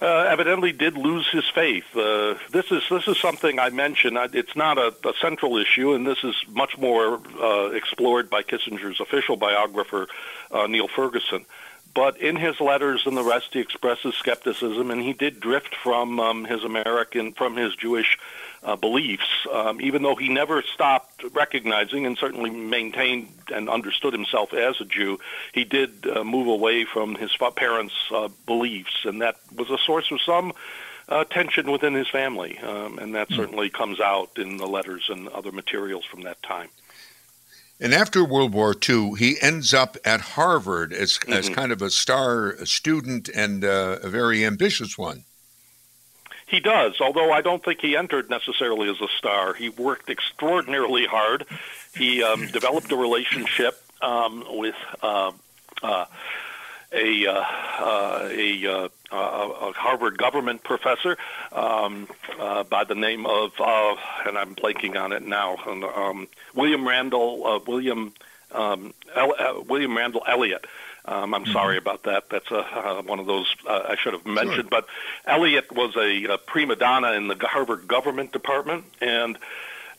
uh, 0.00 0.06
evidently 0.28 0.72
did 0.72 0.96
lose 0.96 1.28
his 1.28 1.44
faith. 1.48 1.84
Uh, 1.96 2.34
this 2.52 2.70
is 2.70 2.82
this 2.90 3.08
is 3.08 3.18
something 3.18 3.58
I 3.58 3.70
mentioned. 3.70 4.16
It's 4.32 4.54
not 4.54 4.78
a, 4.78 4.94
a 5.04 5.12
central 5.20 5.56
issue, 5.56 5.92
and 5.94 6.06
this 6.06 6.22
is 6.22 6.34
much 6.48 6.78
more 6.78 7.20
uh, 7.40 7.70
explored 7.70 8.30
by 8.30 8.42
Kissinger's 8.42 9.00
official 9.00 9.36
biographer 9.36 10.06
uh, 10.50 10.66
Niall 10.66 10.88
Ferguson. 10.88 11.44
But 11.94 12.20
in 12.20 12.36
his 12.36 12.60
letters 12.60 13.06
and 13.06 13.16
the 13.16 13.24
rest, 13.24 13.54
he 13.54 13.60
expresses 13.60 14.14
skepticism, 14.14 14.90
and 14.90 15.02
he 15.02 15.14
did 15.14 15.40
drift 15.40 15.74
from 15.74 16.20
um, 16.20 16.44
his 16.44 16.62
American, 16.62 17.32
from 17.32 17.56
his 17.56 17.74
Jewish 17.74 18.18
uh, 18.62 18.76
beliefs, 18.76 19.46
um, 19.52 19.80
even 19.80 20.02
though 20.02 20.16
he 20.16 20.28
never 20.28 20.62
stopped 20.62 21.22
recognizing 21.32 22.06
and 22.06 22.18
certainly 22.18 22.50
maintained 22.50 23.28
and 23.52 23.68
understood 23.68 24.12
himself 24.12 24.52
as 24.52 24.80
a 24.80 24.84
Jew. 24.84 25.18
He 25.52 25.64
did 25.64 26.06
uh, 26.06 26.24
move 26.24 26.48
away 26.48 26.84
from 26.84 27.14
his 27.14 27.30
parents' 27.56 27.94
uh, 28.12 28.28
beliefs, 28.46 29.04
and 29.04 29.22
that 29.22 29.36
was 29.54 29.70
a 29.70 29.78
source 29.78 30.10
of 30.10 30.20
some 30.20 30.52
uh, 31.08 31.24
tension 31.24 31.70
within 31.70 31.94
his 31.94 32.08
family, 32.08 32.58
um, 32.58 32.98
and 32.98 33.14
that 33.14 33.30
mm. 33.30 33.36
certainly 33.36 33.70
comes 33.70 34.00
out 34.00 34.30
in 34.36 34.56
the 34.56 34.66
letters 34.66 35.06
and 35.08 35.28
other 35.28 35.52
materials 35.52 36.04
from 36.04 36.22
that 36.22 36.42
time. 36.42 36.68
And 37.80 37.94
after 37.94 38.24
World 38.24 38.52
War 38.52 38.74
II, 38.88 39.14
he 39.14 39.36
ends 39.40 39.72
up 39.72 39.96
at 40.04 40.20
Harvard 40.20 40.92
as, 40.92 41.12
mm-hmm. 41.12 41.32
as 41.32 41.48
kind 41.48 41.70
of 41.70 41.80
a 41.80 41.90
star 41.90 42.56
student 42.66 43.28
and 43.28 43.64
uh, 43.64 43.98
a 44.02 44.08
very 44.08 44.44
ambitious 44.44 44.98
one. 44.98 45.24
He 46.48 46.60
does, 46.60 46.98
although 47.00 47.30
I 47.30 47.42
don't 47.42 47.62
think 47.62 47.80
he 47.80 47.94
entered 47.94 48.30
necessarily 48.30 48.88
as 48.88 49.00
a 49.02 49.08
star. 49.18 49.52
He 49.52 49.68
worked 49.68 50.08
extraordinarily 50.08 51.04
hard. 51.06 51.44
He 51.94 52.22
um, 52.22 52.46
developed 52.46 52.90
a 52.90 52.96
relationship 52.96 53.82
um, 54.00 54.44
with 54.48 54.74
uh, 55.02 55.32
uh, 55.82 56.06
a, 56.90 57.26
uh, 57.26 57.32
uh 57.34 58.28
a, 58.32 58.66
uh, 58.66 58.88
a, 59.12 59.72
Harvard 59.72 60.16
government 60.16 60.64
professor 60.64 61.18
um, 61.52 62.08
uh, 62.40 62.64
by 62.64 62.84
the 62.84 62.94
name 62.94 63.26
of, 63.26 63.52
and 63.58 64.38
I'm 64.38 64.54
blanking 64.54 64.96
on 64.96 65.12
it 65.12 65.22
now, 65.22 65.56
um, 65.66 66.28
William 66.54 66.88
Randall 66.88 67.62
William 67.66 68.14
um, 68.52 68.94
El- 69.14 69.64
William 69.68 69.96
Randall 69.96 70.24
Elliott. 70.26 70.64
Um, 71.08 71.32
I'm 71.32 71.44
mm-hmm. 71.44 71.52
sorry 71.52 71.78
about 71.78 72.02
that. 72.02 72.28
That's 72.28 72.50
a, 72.50 72.58
uh, 72.58 73.02
one 73.02 73.18
of 73.18 73.24
those 73.24 73.54
uh, 73.66 73.82
I 73.88 73.96
should 73.96 74.12
have 74.12 74.26
mentioned. 74.26 74.68
Sure. 74.70 74.82
But 74.82 74.86
Elliott 75.24 75.72
was 75.72 75.96
a, 75.96 76.24
a 76.24 76.36
prima 76.38 76.76
donna 76.76 77.12
in 77.12 77.28
the 77.28 77.36
Harvard 77.36 77.88
government 77.88 78.32
department, 78.32 78.84
and 79.00 79.38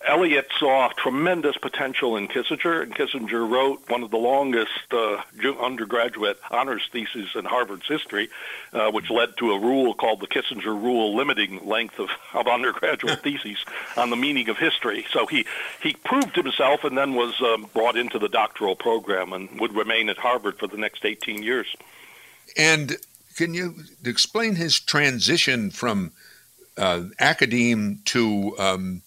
Elliott 0.07 0.47
saw 0.57 0.89
tremendous 0.89 1.57
potential 1.57 2.15
in 2.15 2.29
Kissinger, 2.29 2.81
and 2.81 2.95
Kissinger 2.95 3.49
wrote 3.49 3.81
one 3.89 4.01
of 4.01 4.11
the 4.11 4.17
longest 4.17 4.71
uh, 4.91 5.21
undergraduate 5.59 6.39
honors 6.49 6.87
theses 6.91 7.29
in 7.35 7.43
Harvard's 7.43 7.87
history, 7.87 8.29
uh, 8.71 8.91
which 8.91 9.09
led 9.09 9.35
to 9.37 9.51
a 9.51 9.59
rule 9.59 9.93
called 9.93 10.21
the 10.21 10.27
Kissinger 10.27 10.67
Rule, 10.67 11.15
limiting 11.15 11.65
length 11.67 11.99
of, 11.99 12.09
of 12.33 12.47
undergraduate 12.47 13.19
theses 13.23 13.57
on 13.97 14.09
the 14.09 14.15
meaning 14.15 14.47
of 14.47 14.57
history. 14.57 15.05
So 15.11 15.25
he 15.25 15.45
he 15.83 15.93
proved 15.93 16.35
himself, 16.35 16.85
and 16.85 16.97
then 16.97 17.13
was 17.13 17.39
um, 17.41 17.67
brought 17.73 17.97
into 17.97 18.19
the 18.19 18.29
doctoral 18.29 18.77
program, 18.77 19.33
and 19.33 19.59
would 19.59 19.75
remain 19.75 20.07
at 20.09 20.17
Harvard 20.17 20.57
for 20.57 20.67
the 20.67 20.77
next 20.77 21.03
18 21.03 21.43
years. 21.43 21.67
And 22.57 22.97
can 23.35 23.53
you 23.53 23.75
explain 24.05 24.55
his 24.55 24.79
transition 24.79 25.71
from 25.71 26.13
uh, 26.77 27.03
academe 27.19 27.99
to 28.05 28.55
um, 28.57 29.01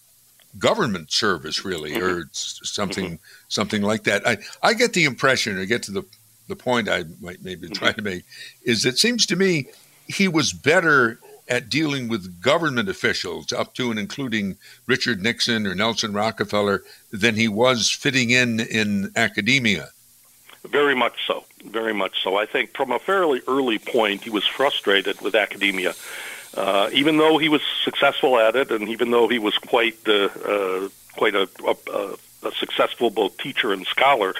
government 0.57 1.11
service, 1.11 1.65
really, 1.65 1.95
or 1.95 2.21
mm-hmm. 2.21 2.27
something 2.31 3.05
mm-hmm. 3.05 3.43
something 3.47 3.81
like 3.81 4.03
that. 4.03 4.27
I, 4.27 4.37
I 4.61 4.73
get 4.73 4.93
the 4.93 5.05
impression, 5.05 5.57
or 5.57 5.65
get 5.65 5.83
to 5.83 5.91
the 5.91 6.05
the 6.47 6.55
point 6.55 6.89
I 6.89 7.03
might 7.21 7.43
maybe 7.43 7.67
mm-hmm. 7.67 7.73
try 7.73 7.91
to 7.91 8.01
make, 8.01 8.23
is 8.63 8.85
it 8.85 8.97
seems 8.97 9.25
to 9.27 9.35
me 9.35 9.67
he 10.07 10.27
was 10.27 10.53
better 10.53 11.19
at 11.49 11.69
dealing 11.69 12.07
with 12.07 12.41
government 12.41 12.87
officials, 12.87 13.51
up 13.51 13.73
to 13.75 13.91
and 13.91 13.99
including 13.99 14.57
Richard 14.85 15.21
Nixon 15.21 15.67
or 15.67 15.75
Nelson 15.75 16.13
Rockefeller, 16.13 16.83
than 17.11 17.35
he 17.35 17.47
was 17.47 17.89
fitting 17.89 18.29
in 18.29 18.59
in 18.59 19.11
academia. 19.15 19.89
Very 20.65 20.95
much 20.95 21.27
so. 21.27 21.43
Very 21.65 21.93
much 21.93 22.23
so. 22.23 22.37
I 22.37 22.45
think 22.45 22.75
from 22.75 22.91
a 22.91 22.99
fairly 22.99 23.41
early 23.47 23.79
point, 23.79 24.23
he 24.23 24.29
was 24.29 24.45
frustrated 24.45 25.19
with 25.21 25.35
academia 25.35 25.93
uh, 26.55 26.89
even 26.93 27.17
though 27.17 27.37
he 27.37 27.49
was 27.49 27.61
successful 27.83 28.37
at 28.37 28.55
it, 28.55 28.71
and 28.71 28.89
even 28.89 29.11
though 29.11 29.27
he 29.27 29.39
was 29.39 29.57
quite 29.57 29.97
uh, 30.07 30.29
uh, 30.45 30.89
quite 31.15 31.35
a, 31.35 31.47
a, 31.65 32.15
a 32.47 32.51
successful 32.53 33.09
both 33.09 33.37
teacher 33.37 33.73
and 33.73 33.85
scholar, 33.87 34.33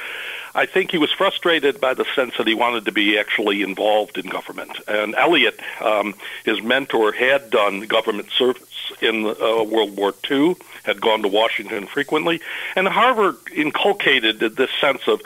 I 0.55 0.65
think 0.67 0.91
he 0.91 0.97
was 0.97 1.11
frustrated 1.11 1.81
by 1.81 1.95
the 1.95 2.05
sense 2.15 2.37
that 2.37 2.45
he 2.45 2.53
wanted 2.53 2.85
to 2.85 2.91
be 2.91 3.17
actually 3.17 3.63
involved 3.63 4.17
in 4.17 4.27
government. 4.27 4.71
And 4.87 5.15
Elliott, 5.15 5.59
um, 5.81 6.13
his 6.45 6.61
mentor, 6.61 7.11
had 7.11 7.49
done 7.49 7.81
government 7.81 8.29
service 8.31 8.91
in 9.01 9.25
uh, 9.25 9.63
World 9.63 9.97
War 9.97 10.13
II, 10.29 10.55
had 10.83 11.01
gone 11.01 11.23
to 11.23 11.27
Washington 11.27 11.87
frequently, 11.87 12.41
and 12.75 12.87
Harvard 12.87 13.37
inculcated 13.55 14.39
this 14.39 14.69
sense 14.79 15.07
of 15.07 15.21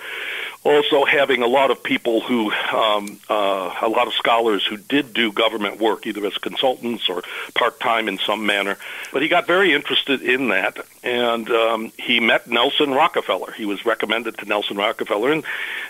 also 0.63 1.05
having 1.05 1.41
a 1.41 1.47
lot 1.47 1.71
of 1.71 1.81
people 1.81 2.21
who, 2.21 2.51
um, 2.51 3.19
uh, 3.29 3.73
a 3.81 3.89
lot 3.89 4.07
of 4.07 4.13
scholars 4.13 4.65
who 4.65 4.77
did 4.77 5.13
do 5.13 5.31
government 5.31 5.79
work, 5.79 6.05
either 6.05 6.25
as 6.25 6.37
consultants 6.37 7.07
or 7.09 7.23
part 7.55 7.79
time 7.79 8.07
in 8.07 8.17
some 8.17 8.45
manner. 8.45 8.77
But 9.13 9.21
he 9.21 9.27
got 9.27 9.47
very 9.47 9.73
interested 9.73 10.21
in 10.21 10.49
that, 10.49 10.77
and 11.03 11.49
um, 11.49 11.91
he 11.97 12.19
met 12.19 12.47
Nelson 12.47 12.91
Rockefeller. 12.91 13.51
He 13.53 13.65
was 13.65 13.85
recommended 13.85 14.37
to 14.39 14.45
Nelson 14.45 14.77
Rockefeller, 14.77 15.31
and 15.31 15.43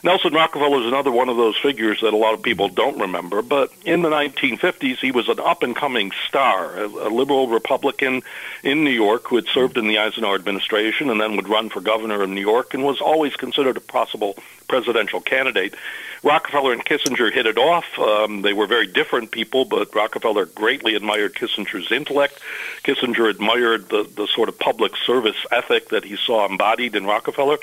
Nelson 0.03 0.33
Rockefeller 0.33 0.81
is 0.81 0.87
another 0.87 1.11
one 1.11 1.29
of 1.29 1.37
those 1.37 1.57
figures 1.57 2.01
that 2.01 2.13
a 2.13 2.17
lot 2.17 2.33
of 2.33 2.41
people 2.41 2.69
don't 2.69 2.99
remember. 2.99 3.41
But 3.41 3.71
in 3.85 4.01
the 4.01 4.09
1950s, 4.09 4.97
he 4.97 5.11
was 5.11 5.29
an 5.29 5.39
up 5.39 5.63
and 5.63 5.75
coming 5.75 6.11
star, 6.27 6.77
a, 6.77 6.85
a 6.85 7.09
liberal 7.09 7.47
Republican 7.47 8.21
in 8.63 8.83
New 8.83 8.91
York 8.91 9.27
who 9.27 9.37
had 9.37 9.47
served 9.47 9.77
in 9.77 9.87
the 9.87 9.97
Eisenhower 9.97 10.35
administration 10.35 11.09
and 11.09 11.19
then 11.19 11.35
would 11.35 11.49
run 11.49 11.69
for 11.69 11.81
governor 11.81 12.21
of 12.21 12.29
New 12.29 12.41
York 12.41 12.73
and 12.73 12.83
was 12.83 13.01
always 13.01 13.35
considered 13.35 13.77
a 13.77 13.81
possible 13.81 14.35
presidential 14.67 15.21
candidate. 15.21 15.75
Rockefeller 16.23 16.73
and 16.73 16.83
Kissinger 16.83 17.31
hit 17.31 17.45
it 17.45 17.57
off. 17.57 17.85
Um, 17.99 18.41
they 18.41 18.53
were 18.53 18.67
very 18.67 18.87
different 18.87 19.31
people, 19.31 19.65
but 19.65 19.93
Rockefeller 19.93 20.45
greatly 20.45 20.95
admired 20.95 21.35
Kissinger's 21.35 21.91
intellect. 21.91 22.39
Kissinger 22.83 23.29
admired 23.29 23.89
the, 23.89 24.03
the 24.03 24.27
sort 24.27 24.49
of 24.49 24.57
public 24.57 24.93
service 25.05 25.37
ethic 25.51 25.89
that 25.89 26.03
he 26.03 26.17
saw 26.17 26.47
embodied 26.47 26.95
in 26.95 27.05
Rockefeller. 27.05 27.57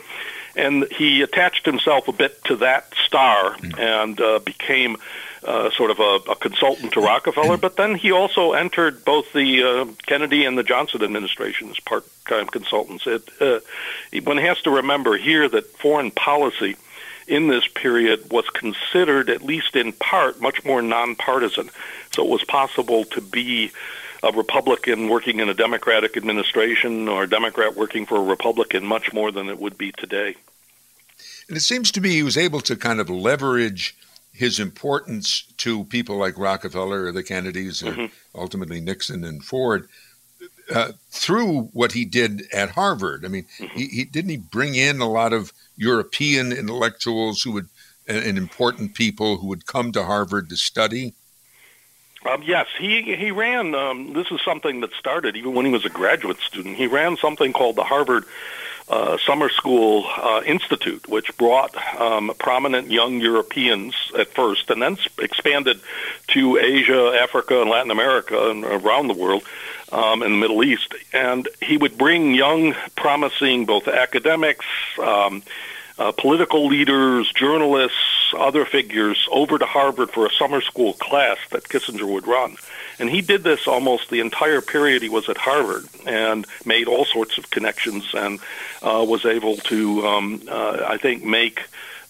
And 0.56 0.86
he 0.92 1.22
attached 1.22 1.66
himself 1.66 2.06
a 2.06 2.12
bit 2.12 2.44
to 2.44 2.56
that 2.56 2.94
star 3.04 3.56
and 3.76 4.20
uh, 4.20 4.38
became 4.38 4.98
uh, 5.44 5.70
sort 5.72 5.90
of 5.90 6.00
a, 6.00 6.30
a 6.30 6.36
consultant 6.36 6.92
to 6.92 7.00
Rockefeller, 7.00 7.56
but 7.56 7.76
then 7.76 7.94
he 7.96 8.12
also 8.12 8.52
entered 8.52 9.04
both 9.04 9.32
the 9.32 9.62
uh, 9.62 9.86
Kennedy 10.06 10.46
and 10.46 10.56
the 10.56 10.62
Johnson 10.62 11.02
administration 11.02 11.68
as 11.70 11.78
part-time 11.80 12.46
consultants. 12.46 13.06
It, 13.06 13.28
uh, 13.40 13.60
one 14.22 14.38
has 14.38 14.60
to 14.62 14.70
remember 14.70 15.18
here 15.18 15.46
that 15.48 15.66
foreign 15.76 16.10
policy 16.10 16.76
in 17.26 17.48
this 17.48 17.66
period 17.66 18.30
was 18.30 18.48
considered, 18.50 19.30
at 19.30 19.42
least 19.42 19.76
in 19.76 19.92
part, 19.92 20.40
much 20.40 20.64
more 20.64 20.82
nonpartisan. 20.82 21.70
So 22.12 22.24
it 22.24 22.30
was 22.30 22.44
possible 22.44 23.04
to 23.06 23.20
be 23.20 23.72
a 24.22 24.32
Republican 24.32 25.08
working 25.08 25.40
in 25.40 25.48
a 25.48 25.54
Democratic 25.54 26.16
administration 26.16 27.08
or 27.08 27.24
a 27.24 27.28
Democrat 27.28 27.76
working 27.76 28.06
for 28.06 28.16
a 28.16 28.22
Republican 28.22 28.84
much 28.84 29.12
more 29.12 29.30
than 29.30 29.48
it 29.48 29.58
would 29.58 29.76
be 29.76 29.92
today. 29.92 30.34
And 31.48 31.56
it 31.56 31.60
seems 31.60 31.90
to 31.92 32.00
me 32.00 32.10
he 32.10 32.22
was 32.22 32.38
able 32.38 32.60
to 32.62 32.76
kind 32.76 33.00
of 33.00 33.10
leverage 33.10 33.94
his 34.32 34.58
importance 34.58 35.42
to 35.58 35.84
people 35.84 36.16
like 36.16 36.38
Rockefeller 36.38 37.04
or 37.04 37.12
the 37.12 37.22
Kennedys 37.22 37.82
or 37.82 37.92
mm-hmm. 37.92 38.06
ultimately 38.34 38.80
Nixon 38.80 39.24
and 39.24 39.44
Ford 39.44 39.88
uh, 40.72 40.92
through 41.10 41.64
what 41.72 41.92
he 41.92 42.04
did 42.04 42.42
at 42.52 42.70
Harvard. 42.70 43.24
I 43.24 43.28
mean, 43.28 43.46
mm-hmm. 43.58 43.76
he, 43.76 43.86
he, 43.86 44.04
didn't 44.04 44.30
he 44.30 44.36
bring 44.36 44.74
in 44.74 45.00
a 45.00 45.08
lot 45.08 45.32
of 45.32 45.52
European 45.76 46.52
intellectuals 46.52 47.42
who 47.42 47.52
would 47.52 47.68
and 48.06 48.36
important 48.36 48.94
people 48.94 49.38
who 49.38 49.46
would 49.46 49.66
come 49.66 49.90
to 49.92 50.04
Harvard 50.04 50.50
to 50.50 50.56
study? 50.56 51.14
Um, 52.30 52.42
yes, 52.42 52.66
he 52.78 53.16
he 53.16 53.30
ran. 53.30 53.74
Um, 53.74 54.14
this 54.14 54.30
is 54.30 54.40
something 54.44 54.80
that 54.80 54.92
started 54.98 55.36
even 55.36 55.54
when 55.54 55.66
he 55.66 55.72
was 55.72 55.84
a 55.84 55.90
graduate 55.90 56.38
student. 56.38 56.76
He 56.76 56.86
ran 56.86 57.16
something 57.16 57.52
called 57.52 57.76
the 57.76 57.84
Harvard 57.84 58.24
uh, 58.88 59.18
Summer 59.18 59.48
School 59.48 60.04
uh, 60.16 60.42
Institute, 60.44 61.08
which 61.08 61.36
brought 61.36 61.74
um, 62.00 62.32
prominent 62.38 62.90
young 62.90 63.20
Europeans 63.20 63.94
at 64.18 64.28
first, 64.28 64.70
and 64.70 64.80
then 64.80 64.96
expanded 65.18 65.80
to 66.28 66.58
Asia, 66.58 67.18
Africa, 67.20 67.60
and 67.60 67.70
Latin 67.70 67.90
America, 67.90 68.50
and 68.50 68.64
around 68.64 69.08
the 69.08 69.14
world 69.14 69.42
um, 69.94 70.22
in 70.22 70.32
the 70.32 70.38
Middle 70.38 70.64
East. 70.64 70.94
And 71.12 71.48
he 71.62 71.76
would 71.76 71.96
bring 71.96 72.34
young, 72.34 72.74
promising 72.96 73.64
both 73.64 73.86
academics, 73.86 74.66
um, 75.00 75.42
uh, 75.96 76.10
political 76.10 76.66
leaders, 76.66 77.32
journalists, 77.32 78.34
other 78.36 78.64
figures 78.64 79.28
over 79.30 79.56
to 79.58 79.64
Harvard 79.64 80.10
for 80.10 80.26
a 80.26 80.30
summer 80.30 80.60
school 80.60 80.94
class 80.94 81.38
that 81.50 81.68
Kissinger 81.68 82.12
would 82.12 82.26
run. 82.26 82.56
And 82.98 83.08
he 83.08 83.20
did 83.20 83.44
this 83.44 83.68
almost 83.68 84.10
the 84.10 84.18
entire 84.18 84.60
period 84.60 85.02
he 85.02 85.08
was 85.08 85.28
at 85.28 85.36
Harvard 85.36 85.84
and 86.04 86.46
made 86.64 86.88
all 86.88 87.04
sorts 87.04 87.38
of 87.38 87.50
connections 87.50 88.12
and 88.12 88.40
uh, 88.82 89.04
was 89.06 89.24
able 89.24 89.56
to, 89.56 90.04
um, 90.04 90.42
uh, 90.48 90.84
I 90.88 90.96
think, 90.96 91.22
make 91.24 91.62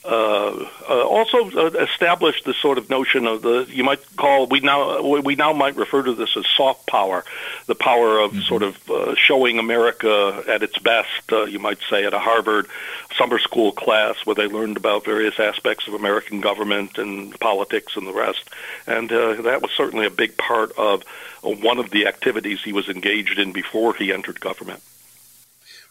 uh, 0.04 0.68
uh, 0.88 1.02
also 1.02 1.50
uh, 1.52 1.70
established 1.78 2.44
this 2.44 2.58
sort 2.58 2.76
of 2.76 2.90
notion 2.90 3.26
of 3.26 3.40
the 3.40 3.66
you 3.70 3.82
might 3.82 4.00
call 4.16 4.46
we 4.46 4.60
now 4.60 5.00
we 5.00 5.34
now 5.34 5.54
might 5.54 5.76
refer 5.76 6.02
to 6.02 6.14
this 6.14 6.36
as 6.36 6.46
soft 6.46 6.86
power, 6.86 7.24
the 7.66 7.74
power 7.74 8.18
of 8.18 8.32
mm-hmm. 8.32 8.42
sort 8.42 8.62
of 8.62 8.90
uh, 8.90 9.14
showing 9.14 9.58
America 9.58 10.44
at 10.46 10.62
its 10.62 10.78
best. 10.78 11.32
Uh, 11.32 11.44
you 11.44 11.58
might 11.58 11.78
say 11.88 12.04
at 12.04 12.12
a 12.12 12.18
Harvard 12.18 12.66
summer 13.16 13.38
school 13.38 13.72
class 13.72 14.16
where 14.26 14.34
they 14.34 14.46
learned 14.46 14.76
about 14.76 15.06
various 15.06 15.40
aspects 15.40 15.88
of 15.88 15.94
American 15.94 16.40
government 16.42 16.98
and 16.98 17.38
politics 17.40 17.96
and 17.96 18.06
the 18.06 18.12
rest, 18.12 18.50
and 18.86 19.10
uh, 19.10 19.40
that 19.40 19.62
was 19.62 19.70
certainly 19.70 20.04
a 20.04 20.10
big 20.10 20.36
part 20.36 20.70
of 20.76 21.02
uh, 21.42 21.48
one 21.48 21.78
of 21.78 21.90
the 21.90 22.06
activities 22.06 22.62
he 22.62 22.74
was 22.74 22.90
engaged 22.90 23.38
in 23.38 23.52
before 23.52 23.94
he 23.94 24.12
entered 24.12 24.38
government. 24.38 24.82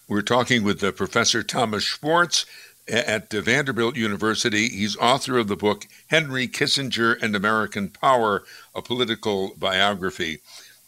We're 0.08 0.22
talking 0.22 0.63
with 0.63 0.84
uh, 0.84 0.91
Professor 0.91 1.41
Thomas 1.41 1.84
Schwartz 1.84 2.46
at 2.87 3.31
Vanderbilt 3.31 3.95
University. 3.95 4.67
He's 4.69 4.97
author 4.97 5.37
of 5.37 5.47
the 5.47 5.55
book 5.55 5.87
Henry 6.07 6.47
Kissinger 6.47 7.21
and 7.21 7.35
American 7.35 7.89
Power, 7.89 8.43
a 8.75 8.81
political 8.81 9.53
biography. 9.57 10.39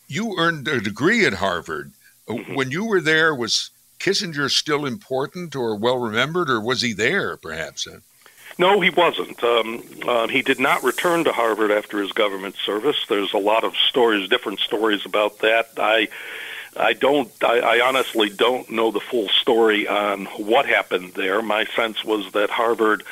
You 0.07 0.35
earned 0.37 0.67
a 0.67 0.81
degree 0.81 1.25
at 1.25 1.35
Harvard. 1.35 1.93
Mm-hmm. 2.27 2.55
When 2.55 2.71
you 2.71 2.85
were 2.85 3.01
there, 3.01 3.33
was 3.33 3.71
Kissinger 3.99 4.49
still 4.49 4.85
important 4.85 5.55
or 5.55 5.75
well 5.75 5.97
remembered, 5.97 6.49
or 6.49 6.59
was 6.59 6.81
he 6.81 6.93
there 6.93 7.37
perhaps? 7.37 7.87
No, 8.57 8.79
he 8.79 8.89
wasn't. 8.89 9.43
Um, 9.43 9.83
uh, 10.07 10.27
he 10.27 10.41
did 10.41 10.59
not 10.59 10.83
return 10.83 11.23
to 11.25 11.33
Harvard 11.33 11.71
after 11.71 11.99
his 11.99 12.11
government 12.11 12.55
service. 12.55 13.05
There's 13.09 13.33
a 13.33 13.37
lot 13.37 13.63
of 13.63 13.75
stories, 13.75 14.29
different 14.29 14.59
stories 14.59 15.05
about 15.05 15.39
that. 15.39 15.69
I 15.77 16.07
I 16.77 16.93
don't. 16.93 17.31
I, 17.43 17.59
I 17.59 17.87
honestly 17.87 18.29
don't 18.29 18.69
know 18.69 18.91
the 18.91 18.99
full 18.99 19.29
story 19.29 19.87
on 19.87 20.25
what 20.25 20.65
happened 20.65 21.13
there. 21.13 21.41
My 21.41 21.65
sense 21.75 22.03
was 22.03 22.31
that 22.33 22.49
Harvard 22.49 23.03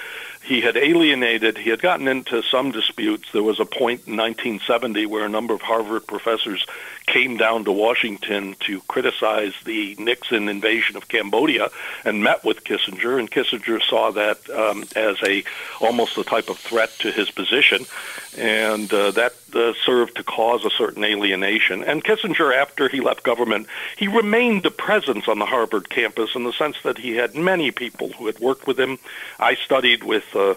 he 0.43 0.59
had 0.59 0.75
alienated, 0.75 1.57
he 1.57 1.69
had 1.69 1.81
gotten 1.81 2.07
into 2.07 2.43
some 2.43 2.71
disputes. 2.71 3.31
There 3.31 3.43
was 3.43 3.59
a 3.59 3.65
point 3.65 4.07
in 4.07 4.17
1970 4.17 5.05
where 5.05 5.25
a 5.25 5.29
number 5.29 5.53
of 5.53 5.61
Harvard 5.61 6.05
professors 6.05 6.65
came 7.13 7.37
down 7.37 7.63
to 7.63 7.71
Washington 7.71 8.55
to 8.61 8.81
criticize 8.87 9.53
the 9.65 9.95
Nixon 9.99 10.49
invasion 10.49 10.97
of 10.97 11.07
Cambodia 11.07 11.69
and 12.03 12.23
met 12.23 12.43
with 12.43 12.63
Kissinger, 12.63 13.19
and 13.19 13.29
Kissinger 13.29 13.79
saw 13.83 14.09
that 14.11 14.49
um, 14.49 14.83
as 14.95 15.17
a 15.23 15.43
almost 15.79 16.17
a 16.17 16.23
type 16.23 16.49
of 16.49 16.57
threat 16.57 16.89
to 16.99 17.11
his 17.11 17.29
position, 17.29 17.85
and 18.35 18.91
uh, 18.91 19.11
that 19.11 19.35
uh, 19.53 19.73
served 19.85 20.15
to 20.15 20.23
cause 20.23 20.65
a 20.65 20.71
certain 20.71 21.03
alienation. 21.03 21.83
And 21.83 22.03
Kissinger, 22.03 22.51
after 22.51 22.89
he 22.89 22.99
left 22.99 23.21
government, 23.21 23.67
he 23.95 24.07
remained 24.07 24.65
a 24.65 24.71
presence 24.71 25.27
on 25.27 25.37
the 25.37 25.45
Harvard 25.45 25.91
campus 25.91 26.33
in 26.33 26.45
the 26.45 26.53
sense 26.53 26.77
that 26.83 26.97
he 26.97 27.11
had 27.15 27.35
many 27.35 27.69
people 27.69 28.11
who 28.13 28.25
had 28.25 28.39
worked 28.39 28.65
with 28.65 28.79
him. 28.79 28.97
I 29.39 29.53
studied 29.53 30.03
with 30.03 30.25
uh, 30.35 30.55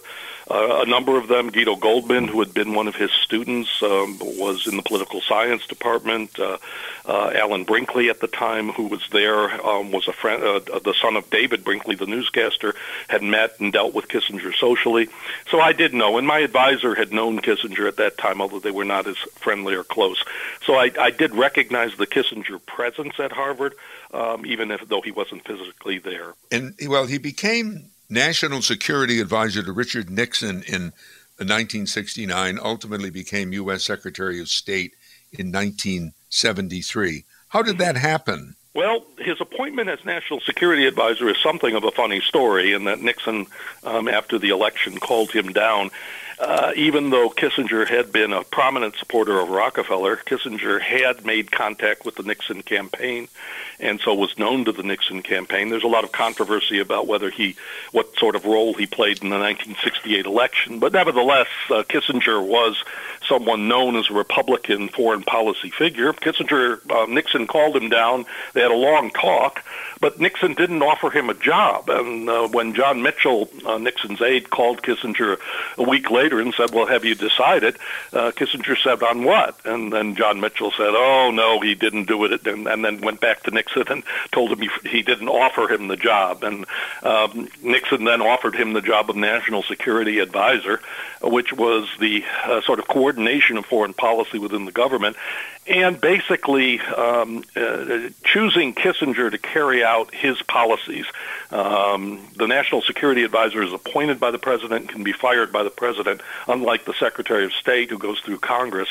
uh, 0.48 0.84
a 0.86 0.86
number 0.86 1.16
of 1.18 1.26
them, 1.26 1.50
Guido 1.50 1.74
Goldman, 1.74 2.28
who 2.28 2.38
had 2.38 2.54
been 2.54 2.74
one 2.74 2.86
of 2.86 2.94
his 2.94 3.10
students, 3.10 3.82
um, 3.82 4.18
was 4.20 4.66
in 4.66 4.76
the 4.76 4.82
political 4.82 5.20
science 5.20 5.66
department. 5.66 6.38
Uh, 6.38 6.58
uh, 7.04 7.32
Alan 7.34 7.64
Brinkley 7.64 8.10
at 8.10 8.20
the 8.20 8.28
time, 8.28 8.70
who 8.70 8.86
was 8.86 9.02
there, 9.10 9.50
um, 9.66 9.90
was 9.90 10.06
a 10.06 10.12
friend, 10.12 10.42
uh, 10.42 10.78
the 10.78 10.94
son 11.00 11.16
of 11.16 11.28
David 11.30 11.64
Brinkley, 11.64 11.96
the 11.96 12.06
newscaster, 12.06 12.74
had 13.08 13.22
met 13.22 13.58
and 13.58 13.72
dealt 13.72 13.92
with 13.92 14.06
Kissinger 14.06 14.54
socially. 14.54 15.08
So 15.50 15.60
I 15.60 15.72
did 15.72 15.94
know, 15.94 16.16
and 16.16 16.26
my 16.26 16.38
advisor 16.38 16.94
had 16.94 17.12
known 17.12 17.40
Kissinger 17.40 17.88
at 17.88 17.96
that 17.96 18.16
time, 18.16 18.40
although 18.40 18.60
they 18.60 18.70
were 18.70 18.84
not 18.84 19.06
as 19.06 19.16
friendly 19.16 19.74
or 19.74 19.84
close. 19.84 20.22
So 20.64 20.74
I, 20.74 20.92
I 20.98 21.10
did 21.10 21.34
recognize 21.34 21.96
the 21.96 22.06
Kissinger 22.06 22.64
presence 22.64 23.18
at 23.18 23.32
Harvard, 23.32 23.74
um, 24.14 24.46
even 24.46 24.70
if 24.70 24.86
though 24.88 25.00
he 25.00 25.10
wasn't 25.10 25.44
physically 25.44 25.98
there. 25.98 26.34
And 26.52 26.74
well, 26.86 27.06
he 27.06 27.18
became 27.18 27.90
National 28.08 28.62
Security 28.62 29.20
Advisor 29.20 29.62
to 29.62 29.72
Richard 29.72 30.10
Nixon 30.10 30.62
in 30.62 30.92
1969, 31.38 32.58
ultimately 32.62 33.10
became 33.10 33.52
U.S. 33.52 33.84
Secretary 33.84 34.40
of 34.40 34.48
State 34.48 34.94
in 35.32 35.52
1973. 35.52 37.24
How 37.48 37.62
did 37.62 37.78
that 37.78 37.96
happen? 37.96 38.56
Well, 38.74 39.06
his 39.18 39.40
appointment 39.40 39.88
as 39.88 40.04
National 40.04 40.40
Security 40.40 40.86
Advisor 40.86 41.28
is 41.28 41.38
something 41.42 41.74
of 41.74 41.84
a 41.84 41.90
funny 41.90 42.20
story, 42.20 42.72
in 42.72 42.84
that 42.84 43.00
Nixon, 43.00 43.46
um, 43.84 44.06
after 44.06 44.38
the 44.38 44.50
election, 44.50 44.98
called 44.98 45.30
him 45.30 45.52
down. 45.52 45.90
Uh, 46.38 46.72
even 46.76 47.10
though 47.10 47.30
Kissinger 47.30 47.88
had 47.88 48.12
been 48.12 48.32
a 48.32 48.44
prominent 48.44 48.96
supporter 48.96 49.40
of 49.40 49.48
Rockefeller, 49.48 50.16
Kissinger 50.16 50.80
had 50.80 51.24
made 51.24 51.50
contact 51.50 52.04
with 52.04 52.16
the 52.16 52.22
Nixon 52.22 52.62
campaign 52.62 53.28
and 53.78 54.00
so 54.00 54.14
was 54.14 54.36
known 54.38 54.64
to 54.64 54.72
the 54.72 54.82
Nixon 54.82 55.22
campaign. 55.22 55.68
There's 55.68 55.84
a 55.84 55.88
lot 55.88 56.04
of 56.04 56.12
controversy 56.12 56.78
about 56.78 57.06
whether 57.06 57.30
he, 57.30 57.56
what 57.92 58.16
sort 58.16 58.36
of 58.36 58.44
role 58.44 58.74
he 58.74 58.86
played 58.86 59.22
in 59.22 59.28
the 59.28 59.38
1968 59.38 60.26
election, 60.26 60.78
but 60.78 60.92
nevertheless, 60.92 61.48
uh, 61.70 61.82
Kissinger 61.82 62.44
was 62.44 62.82
someone 63.26 63.68
known 63.68 63.96
as 63.96 64.08
a 64.10 64.14
Republican 64.14 64.88
foreign 64.88 65.22
policy 65.22 65.70
figure. 65.70 66.12
Kissinger, 66.12 66.80
uh, 66.90 67.06
Nixon 67.06 67.46
called 67.46 67.76
him 67.76 67.88
down. 67.88 68.24
They 68.54 68.62
had 68.62 68.70
a 68.70 68.76
long 68.76 69.10
talk, 69.10 69.64
but 70.00 70.20
Nixon 70.20 70.54
didn't 70.54 70.82
offer 70.82 71.10
him 71.10 71.30
a 71.30 71.34
job. 71.34 71.88
And 71.88 72.28
uh, 72.28 72.48
when 72.48 72.74
John 72.74 73.02
Mitchell, 73.02 73.48
uh, 73.64 73.78
Nixon's 73.78 74.20
aide, 74.20 74.50
called 74.50 74.82
Kissinger 74.82 75.38
a 75.78 75.82
week 75.82 76.10
later 76.10 76.40
and 76.40 76.54
said, 76.54 76.72
"Well, 76.72 76.86
have 76.86 77.04
you 77.04 77.14
decided?" 77.14 77.76
Uh, 78.12 78.32
Kissinger 78.32 78.76
said, 78.82 79.02
"On 79.02 79.24
what?" 79.24 79.58
And 79.64 79.92
then 79.92 80.14
John 80.14 80.40
Mitchell 80.40 80.70
said, 80.72 80.90
"Oh 80.90 81.30
no, 81.32 81.60
he 81.60 81.74
didn't 81.74 82.04
do 82.04 82.24
it," 82.24 82.46
and, 82.46 82.66
and 82.66 82.84
then 82.84 83.00
went 83.00 83.20
back 83.20 83.42
to 83.44 83.50
Nixon 83.50 83.84
and 83.88 84.02
told 84.32 84.52
him 84.52 84.60
he, 84.60 84.70
he 84.88 85.02
didn't 85.02 85.28
offer 85.28 85.72
him 85.72 85.88
the 85.88 85.96
job. 85.96 86.42
And 86.42 86.66
um, 87.02 87.48
Nixon 87.62 88.04
then 88.04 88.20
offered 88.20 88.54
him 88.54 88.72
the 88.72 88.82
job 88.82 89.10
of 89.10 89.16
National 89.16 89.62
Security 89.62 90.18
Advisor, 90.18 90.80
which 91.22 91.52
was 91.52 91.88
the 92.00 92.24
uh, 92.44 92.60
sort 92.62 92.78
of 92.78 92.88
coordination 92.88 93.56
of 93.56 93.66
foreign 93.66 93.94
policy 93.94 94.38
within 94.38 94.64
the 94.64 94.72
government 94.72 95.16
and 95.66 96.00
basically 96.00 96.80
um, 96.80 97.42
uh, 97.56 98.08
choosing 98.24 98.74
Kissinger 98.74 99.30
to 99.30 99.38
carry 99.38 99.82
out 99.86 100.14
his 100.14 100.42
policies. 100.42 101.06
Um, 101.50 102.28
the 102.36 102.46
National 102.46 102.82
Security 102.82 103.24
Advisor 103.24 103.62
is 103.62 103.72
appointed 103.72 104.20
by 104.20 104.30
the 104.30 104.38
president, 104.38 104.90
can 104.90 105.02
be 105.02 105.12
fired 105.12 105.52
by 105.52 105.62
the 105.62 105.70
president, 105.70 106.20
unlike 106.46 106.84
the 106.84 106.92
Secretary 106.94 107.44
of 107.44 107.52
State 107.54 107.88
who 107.88 107.98
goes 107.98 108.20
through 108.20 108.38
Congress. 108.38 108.88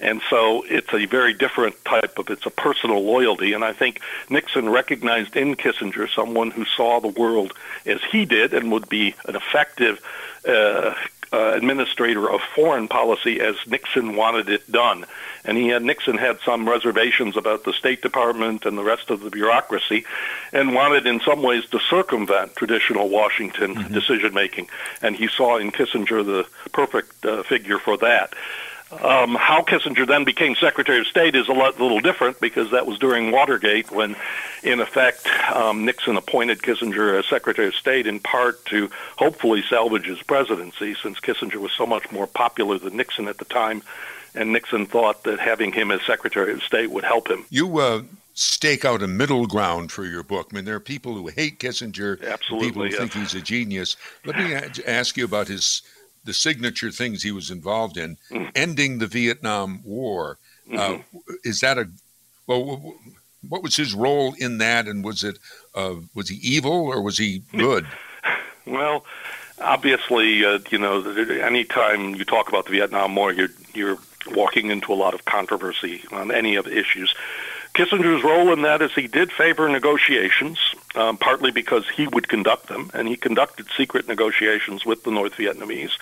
And 0.00 0.20
so 0.28 0.64
it's 0.68 0.92
a 0.92 1.06
very 1.06 1.34
different 1.34 1.76
type 1.84 2.18
of, 2.18 2.30
it's 2.30 2.46
a 2.46 2.50
personal 2.50 3.04
loyalty. 3.04 3.52
And 3.52 3.62
I 3.62 3.72
think 3.72 4.00
Nixon 4.28 4.68
recognized 4.68 5.36
in 5.36 5.54
Kissinger 5.54 6.08
someone 6.12 6.50
who 6.50 6.64
saw 6.64 7.00
the 7.00 7.08
world 7.08 7.52
as 7.86 8.00
he 8.10 8.24
did 8.24 8.54
and 8.54 8.72
would 8.72 8.88
be 8.88 9.14
an 9.26 9.36
effective 9.36 10.00
uh, 10.46 10.94
uh, 11.32 11.52
administrator 11.54 12.30
of 12.30 12.40
foreign 12.54 12.88
policy 12.88 13.40
as 13.40 13.56
Nixon 13.66 14.16
wanted 14.16 14.48
it 14.48 14.70
done. 14.70 15.04
And 15.44 15.56
he 15.56 15.68
had 15.68 15.82
Nixon 15.82 16.18
had 16.18 16.40
some 16.44 16.68
reservations 16.68 17.36
about 17.36 17.64
the 17.64 17.72
State 17.72 18.02
Department 18.02 18.66
and 18.66 18.76
the 18.76 18.84
rest 18.84 19.10
of 19.10 19.20
the 19.20 19.30
bureaucracy, 19.30 20.04
and 20.52 20.74
wanted 20.74 21.06
in 21.06 21.20
some 21.20 21.42
ways 21.42 21.66
to 21.70 21.78
circumvent 21.78 22.56
traditional 22.56 23.08
Washington 23.08 23.74
mm-hmm. 23.74 23.94
decision 23.94 24.34
making. 24.34 24.68
And 25.00 25.16
he 25.16 25.28
saw 25.28 25.58
in 25.58 25.72
Kissinger 25.72 26.24
the 26.24 26.46
perfect 26.72 27.24
uh, 27.24 27.42
figure 27.42 27.78
for 27.78 27.96
that. 27.98 28.34
Um, 28.90 29.34
how 29.34 29.62
Kissinger 29.62 30.06
then 30.06 30.24
became 30.24 30.54
Secretary 30.54 31.00
of 31.00 31.06
State 31.06 31.34
is 31.34 31.48
a 31.48 31.52
lot, 31.52 31.78
little 31.78 32.00
different 32.00 32.40
because 32.40 32.70
that 32.70 32.86
was 32.86 32.98
during 32.98 33.30
Watergate 33.30 33.90
when, 33.90 34.16
in 34.62 34.80
effect, 34.80 35.26
um, 35.52 35.84
Nixon 35.84 36.16
appointed 36.16 36.62
Kissinger 36.62 37.18
as 37.18 37.26
Secretary 37.26 37.68
of 37.68 37.74
State 37.74 38.06
in 38.06 38.18
part 38.18 38.64
to 38.66 38.90
hopefully 39.16 39.62
salvage 39.68 40.06
his 40.06 40.22
presidency 40.22 40.94
since 41.02 41.20
Kissinger 41.20 41.56
was 41.56 41.72
so 41.72 41.84
much 41.84 42.10
more 42.10 42.26
popular 42.26 42.78
than 42.78 42.96
Nixon 42.96 43.28
at 43.28 43.36
the 43.36 43.44
time, 43.44 43.82
and 44.34 44.52
Nixon 44.52 44.86
thought 44.86 45.24
that 45.24 45.38
having 45.38 45.72
him 45.72 45.90
as 45.90 46.00
Secretary 46.02 46.52
of 46.52 46.62
State 46.62 46.90
would 46.90 47.04
help 47.04 47.28
him. 47.28 47.44
You 47.50 47.78
uh, 47.78 48.02
stake 48.32 48.86
out 48.86 49.02
a 49.02 49.08
middle 49.08 49.46
ground 49.46 49.92
for 49.92 50.06
your 50.06 50.22
book. 50.22 50.48
I 50.50 50.56
mean, 50.56 50.64
there 50.64 50.76
are 50.76 50.80
people 50.80 51.14
who 51.14 51.26
hate 51.26 51.58
Kissinger, 51.58 52.26
Absolutely, 52.26 52.68
people 52.68 52.82
who 52.84 52.88
yes. 52.88 52.98
think 52.98 53.12
he's 53.12 53.34
a 53.34 53.42
genius. 53.42 53.96
Let 54.24 54.36
me 54.36 54.54
ask 54.86 55.16
you 55.18 55.26
about 55.26 55.48
his 55.48 55.82
the 56.24 56.34
signature 56.34 56.90
things 56.90 57.22
he 57.22 57.32
was 57.32 57.50
involved 57.50 57.96
in, 57.96 58.16
mm. 58.30 58.50
ending 58.54 58.98
the 58.98 59.06
Vietnam 59.06 59.80
War. 59.84 60.38
Uh, 60.70 60.76
mm-hmm. 60.76 61.16
Uh, 61.16 61.34
is 61.44 61.60
that 61.60 61.78
a 61.78 61.88
well? 62.46 62.94
What 63.48 63.62
was 63.62 63.76
his 63.76 63.94
role 63.94 64.34
in 64.38 64.58
that, 64.58 64.86
and 64.86 65.04
was 65.04 65.22
it 65.22 65.38
uh, 65.74 65.94
was 66.14 66.28
he 66.28 66.36
evil 66.36 66.72
or 66.72 67.00
was 67.00 67.18
he 67.18 67.42
good? 67.56 67.86
well, 68.66 69.04
obviously, 69.60 70.44
uh, 70.44 70.58
you 70.70 70.78
know, 70.78 71.02
anytime 71.40 72.14
you 72.14 72.24
talk 72.24 72.48
about 72.48 72.66
the 72.66 72.72
Vietnam 72.72 73.14
War, 73.14 73.32
you're 73.32 73.50
you're 73.74 73.98
walking 74.32 74.70
into 74.70 74.92
a 74.92 74.94
lot 74.94 75.14
of 75.14 75.24
controversy 75.24 76.02
on 76.12 76.30
any 76.30 76.56
of 76.56 76.64
the 76.64 76.76
issues. 76.76 77.14
Kissinger's 77.78 78.24
role 78.24 78.52
in 78.52 78.62
that 78.62 78.82
is 78.82 78.92
he 78.92 79.06
did 79.06 79.30
favor 79.30 79.68
negotiations, 79.68 80.58
um, 80.96 81.16
partly 81.16 81.52
because 81.52 81.88
he 81.88 82.08
would 82.08 82.28
conduct 82.28 82.66
them, 82.66 82.90
and 82.92 83.06
he 83.06 83.14
conducted 83.14 83.66
secret 83.76 84.08
negotiations 84.08 84.84
with 84.84 85.04
the 85.04 85.12
North 85.12 85.34
Vietnamese. 85.34 85.92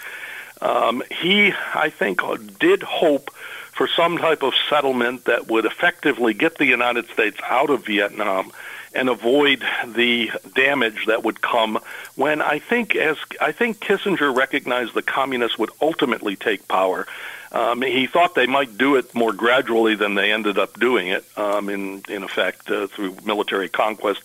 Um, 0.63 1.03
he, 1.11 1.53
I 1.75 1.91
think, 1.91 2.23
did 2.59 2.83
hope 2.83 3.31
for 3.73 3.87
some 3.89 4.17
type 4.17 4.43
of 4.43 4.55
settlement 4.71 5.27
that 5.27 5.49
would 5.49 5.67
effectively 5.67 6.33
get 6.33 6.57
the 6.57 6.65
United 6.65 7.11
States 7.11 7.37
out 7.45 7.69
of 7.69 7.85
Vietnam 7.85 8.53
and 8.95 9.11
avoid 9.11 9.63
the 9.85 10.31
damage 10.55 11.05
that 11.09 11.25
would 11.25 11.43
come 11.43 11.79
when 12.15 12.41
I 12.41 12.59
think 12.59 12.97
as 12.97 13.19
I 13.39 13.53
think 13.53 13.81
Kissinger 13.81 14.35
recognized 14.35 14.95
the 14.95 15.03
communists 15.03 15.59
would 15.59 15.69
ultimately 15.83 16.37
take 16.37 16.67
power 16.69 17.07
um, 17.53 17.83
he 17.83 18.07
thought 18.07 18.35
they 18.35 18.47
might 18.47 18.77
do 18.77 18.97
it 18.97 19.15
more 19.15 19.33
gradually 19.33 19.95
than 19.95 20.15
they 20.15 20.33
ended 20.33 20.59
up 20.59 20.79
doing 20.79 21.09
it, 21.09 21.25
um, 21.37 21.69
in 21.69 22.03
in 22.09 22.23
effect 22.23 22.71
uh, 22.71 22.87
through 22.87 23.17
military 23.25 23.69
conquest. 23.69 24.23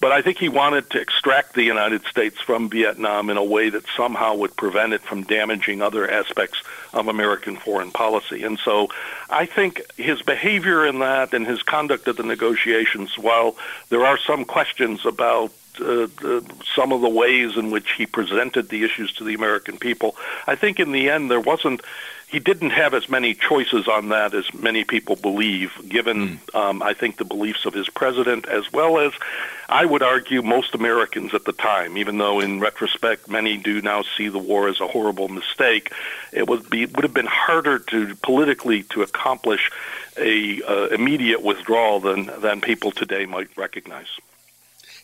But 0.00 0.12
I 0.12 0.22
think 0.22 0.38
he 0.38 0.48
wanted 0.48 0.88
to 0.90 1.00
extract 1.00 1.54
the 1.54 1.62
United 1.62 2.04
States 2.06 2.40
from 2.40 2.70
Vietnam 2.70 3.28
in 3.28 3.36
a 3.36 3.44
way 3.44 3.68
that 3.68 3.84
somehow 3.94 4.34
would 4.36 4.56
prevent 4.56 4.94
it 4.94 5.02
from 5.02 5.24
damaging 5.24 5.82
other 5.82 6.10
aspects 6.10 6.62
of 6.94 7.06
American 7.08 7.56
foreign 7.56 7.90
policy. 7.90 8.42
And 8.42 8.58
so 8.58 8.88
I 9.28 9.44
think 9.44 9.82
his 9.98 10.22
behavior 10.22 10.86
in 10.86 11.00
that 11.00 11.34
and 11.34 11.46
his 11.46 11.62
conduct 11.62 12.08
of 12.08 12.16
the 12.16 12.22
negotiations, 12.22 13.18
while 13.18 13.56
there 13.90 14.06
are 14.06 14.16
some 14.16 14.46
questions 14.46 15.04
about 15.04 15.52
uh, 15.78 16.08
some 16.74 16.92
of 16.92 17.02
the 17.02 17.08
ways 17.08 17.56
in 17.56 17.70
which 17.70 17.92
he 17.92 18.06
presented 18.06 18.70
the 18.70 18.84
issues 18.84 19.12
to 19.14 19.24
the 19.24 19.34
American 19.34 19.76
people, 19.76 20.16
I 20.46 20.54
think 20.54 20.80
in 20.80 20.92
the 20.92 21.10
end 21.10 21.30
there 21.30 21.40
wasn't 21.40 21.82
he 22.30 22.38
didn't 22.38 22.70
have 22.70 22.94
as 22.94 23.08
many 23.08 23.34
choices 23.34 23.88
on 23.88 24.10
that 24.10 24.34
as 24.34 24.54
many 24.54 24.84
people 24.84 25.16
believe, 25.16 25.72
given, 25.88 26.38
mm. 26.38 26.54
um, 26.54 26.80
I 26.80 26.94
think, 26.94 27.16
the 27.16 27.24
beliefs 27.24 27.64
of 27.64 27.74
his 27.74 27.88
president, 27.88 28.46
as 28.46 28.72
well 28.72 29.00
as, 29.00 29.12
I 29.68 29.84
would 29.84 30.02
argue, 30.02 30.40
most 30.40 30.76
Americans 30.76 31.34
at 31.34 31.44
the 31.44 31.52
time, 31.52 31.98
even 31.98 32.18
though 32.18 32.38
in 32.38 32.60
retrospect 32.60 33.28
many 33.28 33.56
do 33.56 33.82
now 33.82 34.04
see 34.16 34.28
the 34.28 34.38
war 34.38 34.68
as 34.68 34.80
a 34.80 34.86
horrible 34.86 35.28
mistake, 35.28 35.92
it 36.32 36.48
would, 36.48 36.70
be, 36.70 36.86
would 36.86 37.02
have 37.02 37.14
been 37.14 37.26
harder 37.26 37.80
to 37.80 38.14
politically 38.16 38.84
to 38.84 39.02
accomplish 39.02 39.68
a 40.16 40.62
uh, 40.62 40.86
immediate 40.86 41.42
withdrawal 41.42 41.98
than, 41.98 42.30
than 42.40 42.60
people 42.60 42.92
today 42.92 43.26
might 43.26 43.48
recognize. 43.56 44.08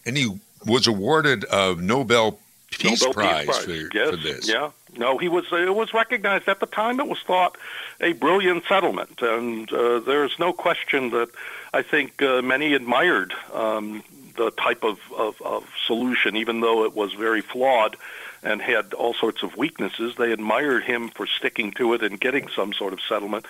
And 0.05 0.17
he 0.17 0.39
was 0.65 0.87
awarded 0.87 1.45
a 1.51 1.75
Nobel 1.75 2.39
Peace 2.71 3.03
Nobel 3.03 3.15
Prize, 3.15 3.47
Peace 3.47 3.57
Prize. 3.57 3.65
For, 3.65 3.97
yes, 3.97 4.11
for 4.11 4.17
this. 4.17 4.49
Yeah, 4.49 4.71
no, 4.97 5.19
he 5.19 5.29
was. 5.29 5.47
It 5.53 5.75
was 5.75 5.93
recognized 5.95 6.49
at 6.49 6.61
the 6.61 6.67
time. 6.67 7.01
It 7.01 7.09
was 7.09 7.21
thought 7.21 7.57
a 8.01 8.13
brilliant 8.13 8.65
settlement, 8.69 9.21
and 9.23 9.71
uh, 9.73 10.01
there 10.01 10.25
is 10.25 10.39
no 10.39 10.53
question 10.53 11.11
that 11.11 11.29
I 11.73 11.83
think 11.83 12.23
uh, 12.23 12.43
many 12.43 12.75
admired 12.75 13.35
um, 13.53 14.03
the 14.37 14.51
type 14.51 14.85
of, 14.85 14.99
of, 15.17 15.41
of 15.43 15.65
solution, 15.87 16.37
even 16.37 16.61
though 16.61 16.85
it 16.85 16.95
was 16.95 17.13
very 17.15 17.41
flawed 17.41 17.97
and 18.43 18.63
had 18.63 18.95
all 18.95 19.15
sorts 19.15 19.43
of 19.43 19.57
weaknesses. 19.57 20.15
They 20.17 20.33
admired 20.33 20.85
him 20.85 21.09
for 21.09 21.27
sticking 21.27 21.73
to 21.73 21.95
it 21.95 22.03
and 22.03 22.21
getting 22.21 22.49
some 22.49 22.73
sort 22.73 22.93
of 22.93 23.01
settlement. 23.01 23.47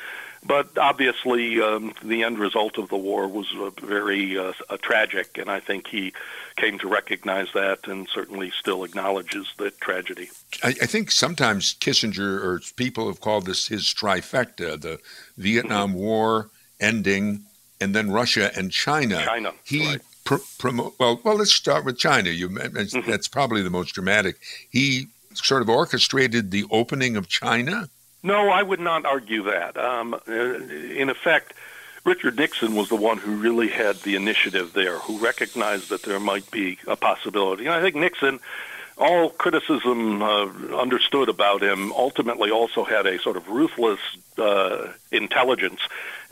But 0.47 0.79
obviously, 0.79 1.61
um, 1.61 1.93
the 2.03 2.23
end 2.23 2.39
result 2.39 2.79
of 2.79 2.89
the 2.89 2.97
war 2.97 3.27
was 3.27 3.53
uh, 3.57 3.71
very 3.85 4.39
uh, 4.39 4.53
tragic, 4.81 5.39
and 5.39 5.51
I 5.51 5.61
think 5.61 5.89
he 5.89 6.13
came 6.57 6.79
to 6.79 6.89
recognize 6.89 7.49
that 7.55 7.87
and 7.87 8.09
certainly 8.09 8.51
still 8.51 8.85
acknowledges 8.85 9.47
that 9.59 9.81
tragedy. 9.81 10.31
I, 10.63 10.69
I 10.69 10.87
think 10.87 11.11
sometimes 11.11 11.75
Kissinger 11.75 12.43
or 12.43 12.61
people 12.77 13.09
have 13.09 13.21
called 13.21 13.47
this 13.47 13.67
his 13.67 13.85
trifecta 13.85 14.81
the 14.81 15.01
Vietnam 15.37 15.91
mm-hmm. 15.91 15.99
War 15.99 16.51
ending, 16.81 17.45
and 17.81 17.95
then 17.95 18.11
Russia 18.11 18.51
and 18.57 18.71
China. 18.71 19.23
China. 19.25 19.53
He 19.65 19.87
right. 19.87 20.01
pr- 20.25 20.37
promote. 20.59 20.95
Well, 20.99 21.21
well, 21.25 21.37
let's 21.37 21.53
start 21.53 21.85
with 21.85 21.99
China. 21.99 22.31
You, 22.31 22.49
mm-hmm. 22.49 23.11
that's 23.11 23.29
probably 23.29 23.63
the 23.63 23.71
most 23.71 23.95
dramatic. 23.95 24.37
He 24.71 25.09
sort 25.35 25.63
of 25.63 25.69
orchestrated 25.69 26.51
the 26.51 26.65
opening 26.71 27.17
of 27.17 27.29
China. 27.29 27.89
No, 28.27 28.49
I 28.49 28.61
would 28.61 28.81
not 28.81 29.07
argue 29.07 29.45
that. 29.45 29.77
Um, 29.77 30.13
uh, 30.13 30.33
in 30.33 31.11
effect, 31.11 31.55
Richard 32.05 32.37
Nixon 32.37 32.75
was 32.75 32.89
the 32.89 32.97
one 32.97 33.19
who 33.19 33.37
really 33.37 33.69
had 33.69 33.99
the 33.99 34.17
initiative 34.17 34.73
there, 34.73 34.99
who 34.99 35.19
recognized 35.19 35.91
that 35.91 36.03
there 36.03 36.19
might 36.19 36.51
be 36.51 36.77
a 36.89 36.97
possibility. 36.97 37.67
And 37.67 37.75
I 37.75 37.81
think 37.81 37.95
Nixon, 37.95 38.41
all 38.99 39.31
criticism 39.31 40.23
uh, 40.23 40.47
understood 40.77 41.29
about 41.29 41.63
him, 41.63 41.93
ultimately 41.93 42.51
also 42.51 42.83
had 42.83 43.07
a 43.07 43.21
sort 43.21 43.37
of 43.37 43.49
ruthless 43.49 44.01
uh, 44.39 44.89
intelligence 45.13 45.81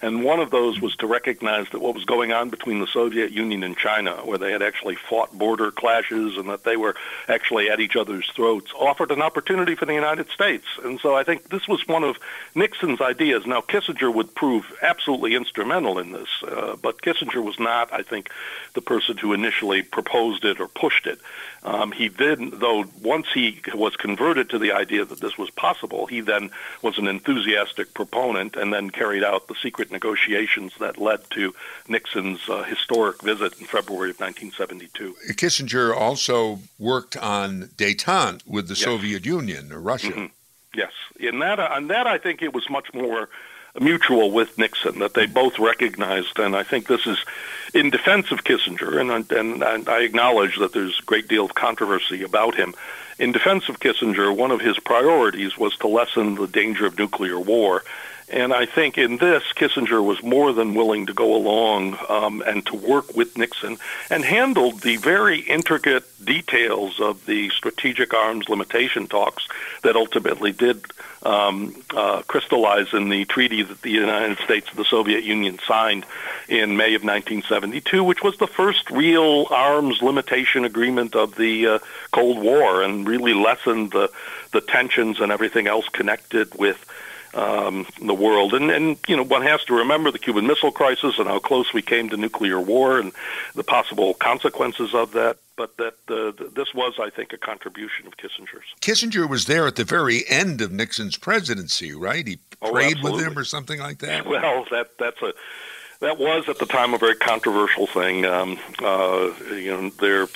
and 0.04 0.22
one 0.22 0.38
of 0.38 0.50
those 0.50 0.82
was 0.82 0.94
to 0.96 1.06
recognize 1.06 1.66
that 1.70 1.80
what 1.80 1.94
was 1.94 2.04
going 2.04 2.30
on 2.30 2.50
between 2.50 2.78
the 2.78 2.86
Soviet 2.86 3.32
Union 3.32 3.62
and 3.62 3.74
China, 3.74 4.16
where 4.16 4.36
they 4.36 4.52
had 4.52 4.60
actually 4.60 4.96
fought 4.96 5.32
border 5.32 5.70
clashes 5.70 6.36
and 6.36 6.50
that 6.50 6.62
they 6.62 6.76
were 6.76 6.94
actually 7.26 7.70
at 7.70 7.80
each 7.80 7.96
other's 7.96 8.28
throats, 8.36 8.70
offered 8.78 9.10
an 9.10 9.22
opportunity 9.22 9.74
for 9.74 9.86
the 9.86 9.94
United 9.94 10.28
States. 10.28 10.66
And 10.84 11.00
so 11.00 11.14
I 11.14 11.24
think 11.24 11.48
this 11.48 11.66
was 11.66 11.88
one 11.88 12.04
of 12.04 12.18
Nixon's 12.54 13.00
ideas. 13.00 13.46
Now, 13.46 13.62
Kissinger 13.62 14.12
would 14.12 14.34
prove 14.34 14.70
absolutely 14.82 15.34
instrumental 15.34 15.98
in 15.98 16.12
this, 16.12 16.28
uh, 16.46 16.76
but 16.82 17.00
Kissinger 17.00 17.42
was 17.42 17.58
not, 17.58 17.90
I 17.90 18.02
think, 18.02 18.30
the 18.74 18.82
person 18.82 19.16
who 19.16 19.32
initially 19.32 19.82
proposed 19.82 20.44
it 20.44 20.60
or 20.60 20.68
pushed 20.68 21.06
it. 21.06 21.18
Um, 21.64 21.92
he 21.92 22.08
then, 22.08 22.50
though, 22.52 22.84
once 23.02 23.26
he 23.32 23.60
was 23.72 23.96
converted 23.96 24.50
to 24.50 24.58
the 24.58 24.72
idea 24.72 25.04
that 25.06 25.20
this 25.20 25.38
was 25.38 25.48
possible, 25.50 26.06
he 26.06 26.20
then 26.20 26.50
was 26.82 26.98
an 26.98 27.06
enthusiastic 27.06 27.94
proponent 27.94 28.54
and 28.54 28.72
then 28.72 28.90
carried 28.90 29.24
out 29.24 29.48
the 29.48 29.54
secret 29.54 29.90
negotiations 29.90 30.72
that 30.78 30.98
led 30.98 31.28
to 31.30 31.54
Nixon's 31.88 32.46
uh, 32.50 32.64
historic 32.64 33.22
visit 33.22 33.58
in 33.58 33.66
February 33.66 34.10
of 34.10 34.20
1972. 34.20 35.16
Kissinger 35.32 35.96
also 35.96 36.60
worked 36.78 37.16
on 37.16 37.70
détente 37.76 38.46
with 38.46 38.68
the 38.68 38.74
yes. 38.74 38.84
Soviet 38.84 39.24
Union 39.24 39.72
or 39.72 39.80
Russia. 39.80 40.12
Mm-hmm. 40.12 40.26
Yes, 40.74 40.92
in 41.18 41.38
that, 41.38 41.58
on 41.60 41.86
that, 41.86 42.06
I 42.06 42.18
think 42.18 42.42
it 42.42 42.52
was 42.52 42.68
much 42.68 42.92
more 42.92 43.30
mutual 43.80 44.30
with 44.30 44.56
Nixon 44.56 45.00
that 45.00 45.14
they 45.14 45.26
both 45.26 45.58
recognized, 45.58 46.38
and 46.38 46.54
I 46.54 46.62
think 46.62 46.86
this 46.86 47.06
is 47.06 47.18
in 47.72 47.90
defense 47.90 48.30
of 48.30 48.44
Kissinger, 48.44 49.00
and, 49.00 49.30
and, 49.32 49.62
and 49.62 49.88
I 49.88 50.02
acknowledge 50.02 50.58
that 50.58 50.72
there's 50.72 50.98
a 50.98 51.04
great 51.04 51.28
deal 51.28 51.44
of 51.44 51.54
controversy 51.54 52.22
about 52.22 52.54
him. 52.54 52.74
In 53.18 53.32
defense 53.32 53.68
of 53.68 53.80
Kissinger, 53.80 54.34
one 54.34 54.50
of 54.50 54.60
his 54.60 54.78
priorities 54.78 55.56
was 55.56 55.76
to 55.78 55.88
lessen 55.88 56.34
the 56.34 56.46
danger 56.46 56.86
of 56.86 56.98
nuclear 56.98 57.38
war. 57.38 57.82
And 58.28 58.54
I 58.54 58.64
think 58.64 58.96
in 58.96 59.18
this, 59.18 59.42
Kissinger 59.54 60.02
was 60.02 60.22
more 60.22 60.52
than 60.52 60.74
willing 60.74 61.06
to 61.06 61.12
go 61.12 61.34
along 61.34 61.98
um, 62.08 62.42
and 62.46 62.64
to 62.66 62.74
work 62.74 63.14
with 63.14 63.36
Nixon 63.36 63.76
and 64.08 64.24
handled 64.24 64.80
the 64.80 64.96
very 64.96 65.40
intricate 65.40 66.04
details 66.24 67.00
of 67.00 67.26
the 67.26 67.50
strategic 67.50 68.14
arms 68.14 68.48
limitation 68.48 69.06
talks 69.06 69.46
that 69.82 69.94
ultimately 69.94 70.52
did 70.52 70.86
um, 71.22 71.74
uh, 71.94 72.22
crystallize 72.22 72.92
in 72.94 73.08
the 73.08 73.24
treaty 73.26 73.62
that 73.62 73.82
the 73.82 73.90
United 73.90 74.38
States 74.38 74.68
and 74.70 74.78
the 74.78 74.84
Soviet 74.84 75.24
Union 75.24 75.58
signed 75.66 76.06
in 76.48 76.76
May 76.76 76.94
of 76.94 77.02
1972, 77.02 78.02
which 78.04 78.22
was 78.22 78.36
the 78.38 78.46
first 78.46 78.90
real 78.90 79.46
arms 79.50 80.02
limitation 80.02 80.64
agreement 80.64 81.14
of 81.14 81.34
the 81.36 81.66
uh, 81.66 81.78
Cold 82.12 82.38
War 82.38 82.82
and 82.82 83.06
really 83.06 83.34
lessened 83.34 83.92
the, 83.92 84.10
the 84.52 84.60
tensions 84.60 85.20
and 85.20 85.30
everything 85.32 85.66
else 85.66 85.88
connected 85.88 86.54
with 86.54 86.84
um, 87.34 87.86
the 88.00 88.14
world. 88.14 88.54
And, 88.54 88.70
and, 88.70 88.96
you 89.08 89.16
know, 89.16 89.24
one 89.24 89.42
has 89.42 89.64
to 89.64 89.74
remember 89.74 90.10
the 90.10 90.18
Cuban 90.18 90.46
Missile 90.46 90.72
Crisis 90.72 91.18
and 91.18 91.28
how 91.28 91.38
close 91.38 91.72
we 91.72 91.82
came 91.82 92.08
to 92.10 92.16
nuclear 92.16 92.60
war 92.60 92.98
and 92.98 93.12
the 93.54 93.64
possible 93.64 94.14
consequences 94.14 94.94
of 94.94 95.12
that. 95.12 95.36
But 95.56 95.76
that 95.76 95.94
uh, 96.08 96.32
this 96.56 96.74
was, 96.74 96.94
I 97.00 97.10
think, 97.10 97.32
a 97.32 97.38
contribution 97.38 98.08
of 98.08 98.16
Kissinger's. 98.16 98.64
Kissinger 98.80 99.28
was 99.28 99.44
there 99.44 99.68
at 99.68 99.76
the 99.76 99.84
very 99.84 100.28
end 100.28 100.60
of 100.60 100.72
Nixon's 100.72 101.16
presidency, 101.16 101.94
right? 101.94 102.26
He 102.26 102.40
oh, 102.60 102.72
prayed 102.72 102.98
oh, 103.04 103.12
with 103.12 103.24
him 103.24 103.38
or 103.38 103.44
something 103.44 103.78
like 103.78 103.98
that. 103.98 104.26
Well, 104.34 104.66
that 104.72 104.98
that's 104.98 105.22
a 105.22 105.32
that 106.00 106.18
was 106.18 106.48
at 106.48 106.58
the 106.58 106.66
time 106.66 106.92
a 106.92 106.98
very 106.98 107.14
controversial 107.14 107.86
thing. 107.86 108.26
Um, 108.26 108.58
uh, 108.82 109.30
you 109.50 109.70
know, 109.70 109.90
there 110.00 110.26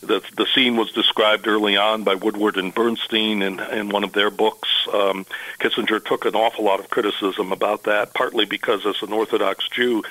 the 0.00 0.22
the 0.36 0.46
scene 0.54 0.76
was 0.76 0.92
described 0.92 1.46
early 1.46 1.76
on 1.76 2.04
by 2.04 2.14
Woodward 2.14 2.56
and 2.56 2.74
Bernstein 2.74 3.42
in 3.42 3.60
in 3.60 3.88
one 3.88 4.04
of 4.04 4.12
their 4.12 4.30
books. 4.30 4.68
Um, 4.92 5.26
Kissinger 5.58 6.04
took 6.04 6.24
an 6.24 6.34
awful 6.34 6.64
lot 6.64 6.80
of 6.80 6.90
criticism 6.90 7.52
about 7.52 7.84
that, 7.84 8.14
partly 8.14 8.44
because 8.44 8.84
as 8.86 9.02
an 9.02 9.12
Orthodox 9.12 9.68
Jew, 9.68 10.02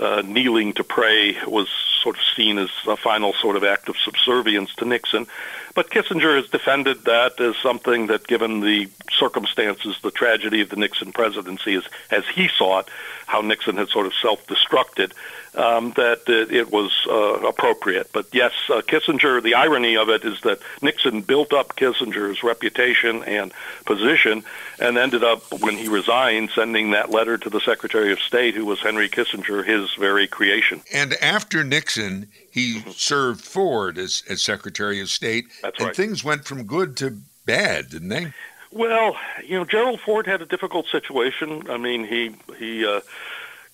uh, 0.00 0.22
kneeling 0.22 0.72
to 0.72 0.84
pray 0.84 1.36
was 1.46 1.68
sort 2.02 2.16
of 2.16 2.22
seen 2.34 2.58
as 2.58 2.70
a 2.88 2.96
final 2.96 3.32
sort 3.34 3.56
of 3.56 3.62
act 3.62 3.88
of 3.88 3.96
subservience 3.98 4.74
to 4.76 4.84
Nixon. 4.84 5.26
But 5.74 5.90
Kissinger 5.90 6.36
has 6.36 6.48
defended 6.48 7.04
that 7.04 7.38
as 7.40 7.56
something 7.58 8.08
that, 8.08 8.26
given 8.26 8.60
the 8.60 8.88
circumstances, 9.10 9.96
the 10.02 10.10
tragedy 10.10 10.62
of 10.62 10.68
the 10.68 10.76
Nixon 10.76 11.12
presidency, 11.12 11.74
is, 11.74 11.84
as 12.10 12.26
he 12.26 12.48
saw 12.48 12.80
it, 12.80 12.88
how 13.26 13.42
Nixon 13.42 13.76
had 13.76 13.88
sort 13.88 14.06
of 14.06 14.14
self-destructed, 14.14 15.12
um, 15.54 15.92
that 15.92 16.22
it, 16.26 16.50
it 16.52 16.72
was 16.72 16.90
uh, 17.08 17.46
appropriate. 17.46 18.10
But 18.12 18.26
yes, 18.32 18.52
uh, 18.68 18.82
Kissinger, 18.82 19.40
the 19.42 19.54
irony 19.54 19.96
of 19.96 20.08
it 20.08 20.24
is 20.24 20.40
that 20.40 20.58
Nixon 20.82 21.22
built 21.22 21.52
up 21.52 21.76
Kissinger's 21.76 22.42
reputation 22.42 23.22
and 23.22 23.52
position 23.84 24.42
and 24.80 24.98
ended 24.98 25.22
up, 25.22 25.42
when 25.60 25.76
he 25.76 25.88
resigned, 25.88 26.50
sending 26.50 26.92
that 26.92 27.10
letter 27.10 27.38
to 27.38 27.50
the 27.50 27.60
Secretary 27.60 28.12
of 28.12 28.18
State, 28.20 28.54
who 28.54 28.64
was 28.64 28.80
Henry 28.80 29.08
Kissinger, 29.08 29.64
his 29.64 29.89
very 29.94 30.26
creation. 30.26 30.82
And 30.92 31.14
after 31.14 31.64
Nixon, 31.64 32.28
he 32.50 32.78
mm-hmm. 32.78 32.90
served 32.90 33.42
Ford 33.42 33.98
as, 33.98 34.22
as 34.28 34.42
Secretary 34.42 35.00
of 35.00 35.08
State. 35.08 35.46
That's 35.62 35.78
and 35.78 35.86
right. 35.88 35.96
things 35.96 36.24
went 36.24 36.44
from 36.44 36.64
good 36.64 36.96
to 36.98 37.18
bad, 37.46 37.90
didn't 37.90 38.08
they? 38.08 38.32
Well, 38.72 39.16
you 39.44 39.58
know, 39.58 39.64
Gerald 39.64 40.00
Ford 40.00 40.26
had 40.26 40.42
a 40.42 40.46
difficult 40.46 40.86
situation. 40.86 41.68
I 41.68 41.76
mean, 41.76 42.06
he 42.06 42.36
he 42.56 42.86
uh, 42.86 43.00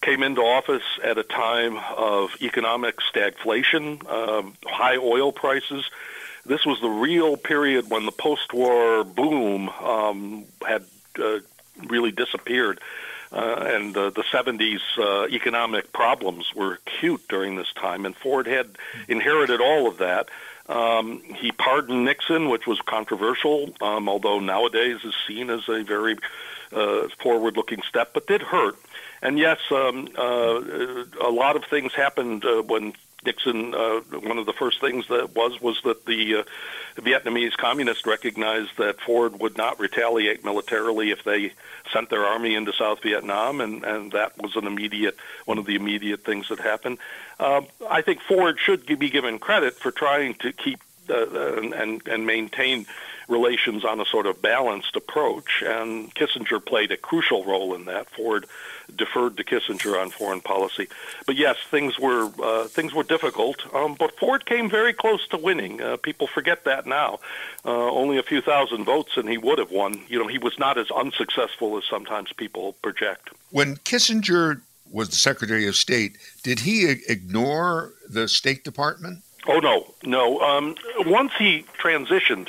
came 0.01 0.23
into 0.23 0.41
office 0.41 0.85
at 1.03 1.19
a 1.19 1.23
time 1.23 1.79
of 1.97 2.31
economic 2.41 2.97
stagflation, 3.01 4.09
um, 4.11 4.55
high 4.65 4.97
oil 4.97 5.33
prices. 5.33 5.91
This 6.47 6.65
was 6.65 6.81
the 6.81 6.89
real 6.89 7.37
period 7.37 7.91
when 7.91 8.07
the 8.07 8.13
post-war 8.13 9.05
boom 9.05 9.69
um, 9.69 10.45
had 10.67 10.85
uh, 11.19 11.41
really 11.89 12.13
disappeared. 12.13 12.81
Uh, 13.33 13.65
and 13.67 13.97
uh, 13.97 14.11
the 14.11 14.23
70s 14.23 14.81
uh, 14.99 15.27
economic 15.29 15.93
problems 15.93 16.55
were 16.55 16.75
acute 16.75 17.23
during 17.29 17.57
this 17.57 17.73
time, 17.73 18.07
and 18.07 18.17
Ford 18.17 18.47
had 18.47 18.69
inherited 19.09 19.61
all 19.61 19.89
of 19.89 19.99
that. 19.99 20.29
Um, 20.69 21.21
he 21.21 21.53
pardoned 21.53 22.05
Nixon, 22.05 22.49
which 22.49 22.67
was 22.67 22.81
controversial, 22.81 23.75
um, 23.81 24.09
although 24.09 24.41
nowadays 24.41 24.99
is 25.05 25.15
seen 25.27 25.51
as 25.51 25.69
a 25.69 25.83
very 25.83 26.17
uh, 26.73 27.09
forward-looking 27.23 27.83
step, 27.89 28.11
but 28.15 28.27
did 28.27 28.43
hurt. 28.43 28.77
And 29.23 29.39
yes, 29.39 29.59
um, 29.71 30.09
uh, 30.17 30.61
a 31.23 31.31
lot 31.31 31.57
of 31.57 31.65
things 31.65 31.93
happened 31.95 32.45
uh, 32.45 32.63
when 32.63 32.95
Nixon. 33.27 33.75
Uh, 33.75 34.01
one 34.21 34.39
of 34.39 34.47
the 34.47 34.53
first 34.53 34.81
things 34.81 35.09
that 35.09 35.35
was 35.35 35.61
was 35.61 35.81
that 35.83 36.07
the 36.07 36.37
uh, 36.37 36.45
Vietnamese 36.97 37.57
communists 37.57 38.07
recognized 38.07 38.71
that 38.79 39.01
Ford 39.01 39.41
would 39.41 39.57
not 39.57 39.79
retaliate 39.79 40.45
militarily 40.45 41.11
if 41.11 41.25
they 41.25 41.53
sent 41.93 42.09
their 42.09 42.25
army 42.25 42.55
into 42.55 42.73
South 42.73 43.03
Vietnam, 43.03 43.61
and 43.61 43.85
and 43.85 44.13
that 44.13 44.41
was 44.41 44.57
an 44.57 44.67
immediate 44.67 45.17
one 45.45 45.59
of 45.59 45.67
the 45.67 45.75
immediate 45.75 46.25
things 46.25 46.49
that 46.49 46.61
happened. 46.61 46.99
Uh, 47.39 47.63
I 47.91 48.03
think 48.03 48.21
Ford 48.23 48.59
should 48.59 48.87
be 48.87 49.11
given 49.11 49.39
credit 49.39 49.75
for 49.75 49.91
trying 49.91 50.35
to 50.35 50.53
keep 50.53 50.81
uh, 51.11 51.61
and 51.61 52.07
and 52.07 52.27
maintain 52.27 52.87
relations 53.29 53.85
on 53.85 54.01
a 54.01 54.05
sort 54.05 54.27
of 54.27 54.41
balanced 54.41 54.97
approach. 54.97 55.63
And 55.65 56.15
Kissinger 56.15 56.65
played 56.65 56.93
a 56.93 56.97
crucial 56.97 57.45
role 57.45 57.75
in 57.75 57.85
that. 57.87 58.09
Ford 58.11 58.47
deferred 58.95 59.37
to 59.37 59.45
Kissinger 59.45 60.01
on 60.01 60.11
foreign 60.11 60.41
policy. 60.41 60.89
But 61.27 61.37
yes, 61.37 61.57
things 61.71 61.99
were 61.99 62.31
uh, 62.43 62.65
things 62.65 62.95
were 62.95 63.03
difficult. 63.03 63.63
Um, 63.75 63.95
but 63.95 64.17
Ford 64.19 64.47
came 64.47 64.71
very 64.71 64.93
close 64.93 65.27
to 65.29 65.37
winning. 65.37 65.81
Uh, 65.81 65.97
people 65.97 66.27
forget 66.27 66.65
that 66.65 66.87
now. 66.87 67.19
Uh, 67.65 67.91
only 67.91 68.19
a 68.19 68.23
few 68.23 68.41
thousand 68.41 68.85
votes, 68.85 69.17
and 69.17 69.29
he 69.29 69.39
would 69.39 69.59
have 69.59 69.71
won. 69.71 70.01
You 70.09 70.19
know, 70.19 70.29
he 70.29 70.39
was 70.39 70.59
not 70.59 70.79
as 70.79 70.91
unsuccessful 70.91 71.77
as 71.77 71.85
sometimes 71.85 72.33
people 72.33 72.75
project. 72.75 73.31
When 73.51 73.77
Kissinger 73.79 74.61
was 74.91 75.09
the 75.09 75.17
Secretary 75.17 75.67
of 75.67 75.75
State, 75.75 76.17
did 76.43 76.61
he 76.61 76.89
ignore 77.09 77.93
the 78.09 78.29
State 78.29 78.63
Department? 78.63 79.23
Oh 79.49 79.59
no, 79.59 79.95
no. 80.05 80.41
Um, 80.41 80.77
once 81.07 81.33
he 81.39 81.65
transitioned 81.79 82.49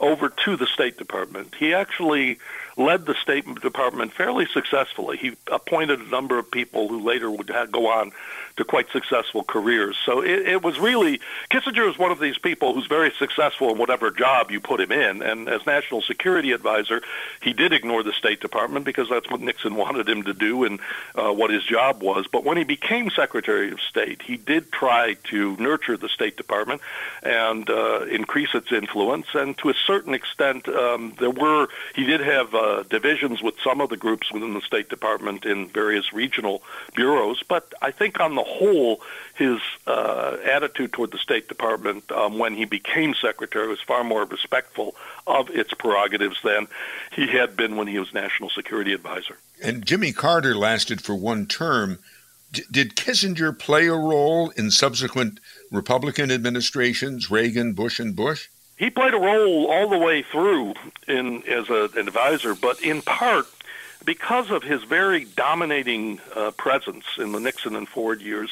over 0.00 0.28
to 0.28 0.56
the 0.56 0.66
State 0.66 0.96
Department, 0.98 1.54
he 1.58 1.74
actually 1.74 2.38
led 2.76 3.06
the 3.06 3.14
State 3.14 3.46
Department 3.60 4.12
fairly 4.12 4.46
successfully. 4.46 5.16
He 5.16 5.36
appointed 5.50 6.00
a 6.00 6.08
number 6.08 6.38
of 6.38 6.50
people 6.50 6.88
who 6.88 7.00
later 7.00 7.30
would 7.30 7.50
go 7.70 7.88
on 7.88 8.12
to 8.56 8.64
quite 8.64 8.88
successful 8.90 9.42
careers. 9.42 9.96
So 10.04 10.22
it, 10.22 10.46
it 10.48 10.62
was 10.62 10.78
really 10.78 11.20
Kissinger 11.50 11.90
is 11.90 11.98
one 11.98 12.12
of 12.12 12.20
these 12.20 12.38
people 12.38 12.74
who's 12.74 12.86
very 12.86 13.12
successful 13.18 13.70
in 13.70 13.78
whatever 13.78 14.10
job 14.10 14.50
you 14.50 14.60
put 14.60 14.80
him 14.80 14.92
in. 14.92 15.22
And 15.22 15.48
as 15.48 15.66
national 15.66 16.02
security 16.02 16.52
advisor, 16.52 17.02
he 17.42 17.52
did 17.52 17.72
ignore 17.72 18.02
the 18.02 18.12
State 18.12 18.40
Department 18.40 18.84
because 18.84 19.08
that's 19.08 19.28
what 19.30 19.40
Nixon 19.40 19.74
wanted 19.84 20.08
him 20.08 20.22
to 20.24 20.34
do 20.34 20.64
and 20.64 20.80
uh, 21.14 21.32
what 21.32 21.50
his 21.50 21.64
job 21.64 22.02
was. 22.02 22.26
But 22.30 22.44
when 22.44 22.56
he 22.56 22.64
became 22.64 23.10
Secretary 23.10 23.72
of 23.72 23.80
State, 23.80 24.22
he 24.22 24.36
did 24.36 24.70
try 24.70 25.14
to 25.30 25.56
nurture 25.56 25.96
the 25.96 26.08
State 26.08 26.36
Department 26.36 26.80
and 27.22 27.68
uh, 27.68 28.04
increase 28.04 28.54
its 28.54 28.70
influence. 28.72 29.26
And 29.34 29.56
to 29.58 29.70
a 29.70 29.74
certain 29.86 30.14
extent, 30.14 30.68
um, 30.68 31.14
there 31.18 31.30
were 31.30 31.68
he 31.94 32.04
did 32.04 32.20
have 32.20 32.54
uh, 32.54 32.63
divisions 32.88 33.42
with 33.42 33.54
some 33.62 33.80
of 33.80 33.88
the 33.90 33.96
groups 33.96 34.32
within 34.32 34.54
the 34.54 34.60
State 34.60 34.88
Department 34.88 35.44
in 35.44 35.68
various 35.68 36.12
regional 36.12 36.62
bureaus. 36.94 37.42
But 37.46 37.72
I 37.82 37.90
think 37.90 38.20
on 38.20 38.34
the 38.34 38.42
whole, 38.42 39.00
his 39.34 39.58
uh, 39.86 40.36
attitude 40.44 40.92
toward 40.92 41.10
the 41.10 41.18
State 41.18 41.48
Department 41.48 42.10
um, 42.12 42.38
when 42.38 42.54
he 42.54 42.64
became 42.64 43.14
secretary 43.14 43.68
was 43.68 43.80
far 43.80 44.04
more 44.04 44.24
respectful 44.24 44.94
of 45.26 45.50
its 45.50 45.72
prerogatives 45.74 46.36
than 46.42 46.68
he 47.12 47.26
had 47.26 47.56
been 47.56 47.76
when 47.76 47.86
he 47.86 47.98
was 47.98 48.12
national 48.12 48.50
security 48.50 48.92
advisor. 48.92 49.36
And 49.62 49.84
Jimmy 49.84 50.12
Carter 50.12 50.54
lasted 50.54 51.00
for 51.00 51.14
one 51.14 51.46
term. 51.46 51.98
D- 52.52 52.62
did 52.70 52.96
Kissinger 52.96 53.58
play 53.58 53.86
a 53.86 53.94
role 53.94 54.50
in 54.50 54.70
subsequent 54.70 55.40
Republican 55.70 56.30
administrations, 56.30 57.30
Reagan, 57.30 57.72
Bush, 57.72 57.98
and 57.98 58.14
Bush? 58.14 58.48
He 58.76 58.90
played 58.90 59.14
a 59.14 59.18
role 59.18 59.66
all 59.66 59.88
the 59.88 59.98
way 59.98 60.22
through 60.22 60.74
in 61.06 61.42
as 61.44 61.70
a, 61.70 61.88
an 61.96 62.08
advisor, 62.08 62.54
but 62.54 62.82
in 62.82 63.02
part 63.02 63.46
because 64.04 64.50
of 64.50 64.62
his 64.62 64.82
very 64.84 65.24
dominating 65.24 66.20
uh, 66.34 66.50
presence 66.52 67.04
in 67.18 67.32
the 67.32 67.40
Nixon 67.40 67.76
and 67.76 67.88
Ford 67.88 68.20
years, 68.20 68.50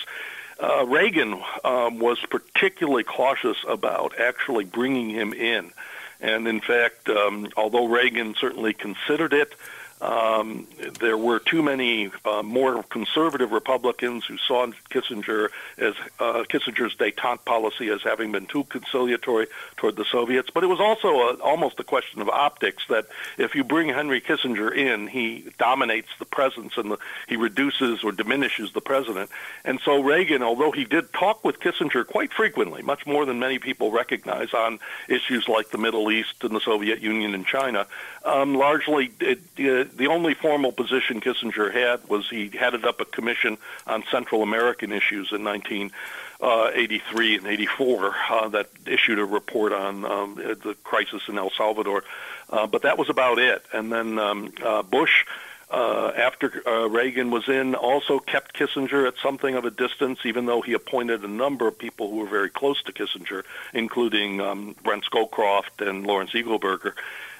uh, 0.62 0.86
Reagan 0.86 1.42
um, 1.64 1.98
was 1.98 2.18
particularly 2.30 3.02
cautious 3.02 3.58
about 3.66 4.18
actually 4.18 4.64
bringing 4.64 5.10
him 5.10 5.32
in. 5.32 5.72
And 6.20 6.46
in 6.46 6.60
fact, 6.60 7.08
um, 7.08 7.48
although 7.56 7.86
Reagan 7.86 8.34
certainly 8.38 8.72
considered 8.72 9.32
it, 9.32 9.54
um, 10.02 10.66
there 10.98 11.16
were 11.16 11.38
too 11.38 11.62
many 11.62 12.10
uh, 12.24 12.42
more 12.42 12.82
conservative 12.82 13.52
Republicans 13.52 14.24
who 14.24 14.36
saw 14.36 14.66
Kissinger 14.90 15.50
as 15.78 15.94
uh, 16.18 16.42
Kissinger's 16.50 16.96
détente 16.96 17.44
policy 17.44 17.88
as 17.88 18.02
having 18.02 18.32
been 18.32 18.46
too 18.46 18.64
conciliatory 18.64 19.46
toward 19.76 19.94
the 19.94 20.04
Soviets. 20.04 20.50
But 20.52 20.64
it 20.64 20.66
was 20.66 20.80
also 20.80 21.08
a, 21.08 21.34
almost 21.36 21.78
a 21.78 21.84
question 21.84 22.20
of 22.20 22.28
optics 22.28 22.82
that 22.88 23.06
if 23.38 23.54
you 23.54 23.62
bring 23.62 23.90
Henry 23.90 24.20
Kissinger 24.20 24.74
in, 24.74 25.06
he 25.06 25.46
dominates 25.56 26.08
the 26.18 26.24
presence 26.24 26.76
and 26.76 26.90
the, 26.90 26.98
he 27.28 27.36
reduces 27.36 28.02
or 28.02 28.10
diminishes 28.10 28.72
the 28.72 28.80
president. 28.80 29.30
And 29.64 29.78
so 29.84 30.02
Reagan, 30.02 30.42
although 30.42 30.72
he 30.72 30.84
did 30.84 31.12
talk 31.12 31.44
with 31.44 31.60
Kissinger 31.60 32.04
quite 32.04 32.32
frequently, 32.32 32.82
much 32.82 33.06
more 33.06 33.24
than 33.24 33.38
many 33.38 33.60
people 33.60 33.92
recognize 33.92 34.52
on 34.52 34.80
issues 35.08 35.46
like 35.46 35.70
the 35.70 35.78
Middle 35.78 36.10
East 36.10 36.42
and 36.42 36.56
the 36.56 36.60
Soviet 36.60 37.00
Union 37.00 37.34
and 37.34 37.46
China, 37.46 37.86
um, 38.24 38.56
largely 38.56 39.12
it, 39.20 39.40
it 39.56 39.91
the 39.96 40.08
only 40.08 40.34
formal 40.34 40.72
position 40.72 41.20
Kissinger 41.20 41.72
had 41.72 42.08
was 42.08 42.28
he 42.28 42.48
headed 42.48 42.84
up 42.84 43.00
a 43.00 43.04
commission 43.04 43.58
on 43.86 44.04
Central 44.10 44.42
American 44.42 44.92
issues 44.92 45.32
in 45.32 45.44
1983 45.44 47.36
and 47.36 47.46
84 47.46 48.14
uh, 48.30 48.48
that 48.48 48.68
issued 48.86 49.18
a 49.18 49.24
report 49.24 49.72
on 49.72 50.04
um, 50.04 50.34
the 50.36 50.76
crisis 50.82 51.22
in 51.28 51.38
El 51.38 51.50
Salvador. 51.50 52.04
Uh, 52.50 52.66
but 52.66 52.82
that 52.82 52.98
was 52.98 53.08
about 53.08 53.38
it. 53.38 53.64
And 53.72 53.92
then 53.92 54.18
um, 54.18 54.52
uh, 54.64 54.82
Bush. 54.82 55.24
Uh, 55.70 56.12
after 56.14 56.62
uh, 56.68 56.86
Reagan 56.86 57.30
was 57.30 57.48
in, 57.48 57.74
also 57.74 58.18
kept 58.18 58.52
Kissinger 58.54 59.08
at 59.08 59.14
something 59.22 59.54
of 59.54 59.64
a 59.64 59.70
distance, 59.70 60.18
even 60.26 60.44
though 60.44 60.60
he 60.60 60.74
appointed 60.74 61.24
a 61.24 61.28
number 61.28 61.66
of 61.66 61.78
people 61.78 62.10
who 62.10 62.16
were 62.16 62.26
very 62.26 62.50
close 62.50 62.82
to 62.82 62.92
Kissinger, 62.92 63.44
including 63.72 64.42
um, 64.42 64.76
Brent 64.84 65.04
Scowcroft 65.04 65.80
and 65.80 66.06
Lawrence 66.06 66.32
Eagleburger. 66.32 66.92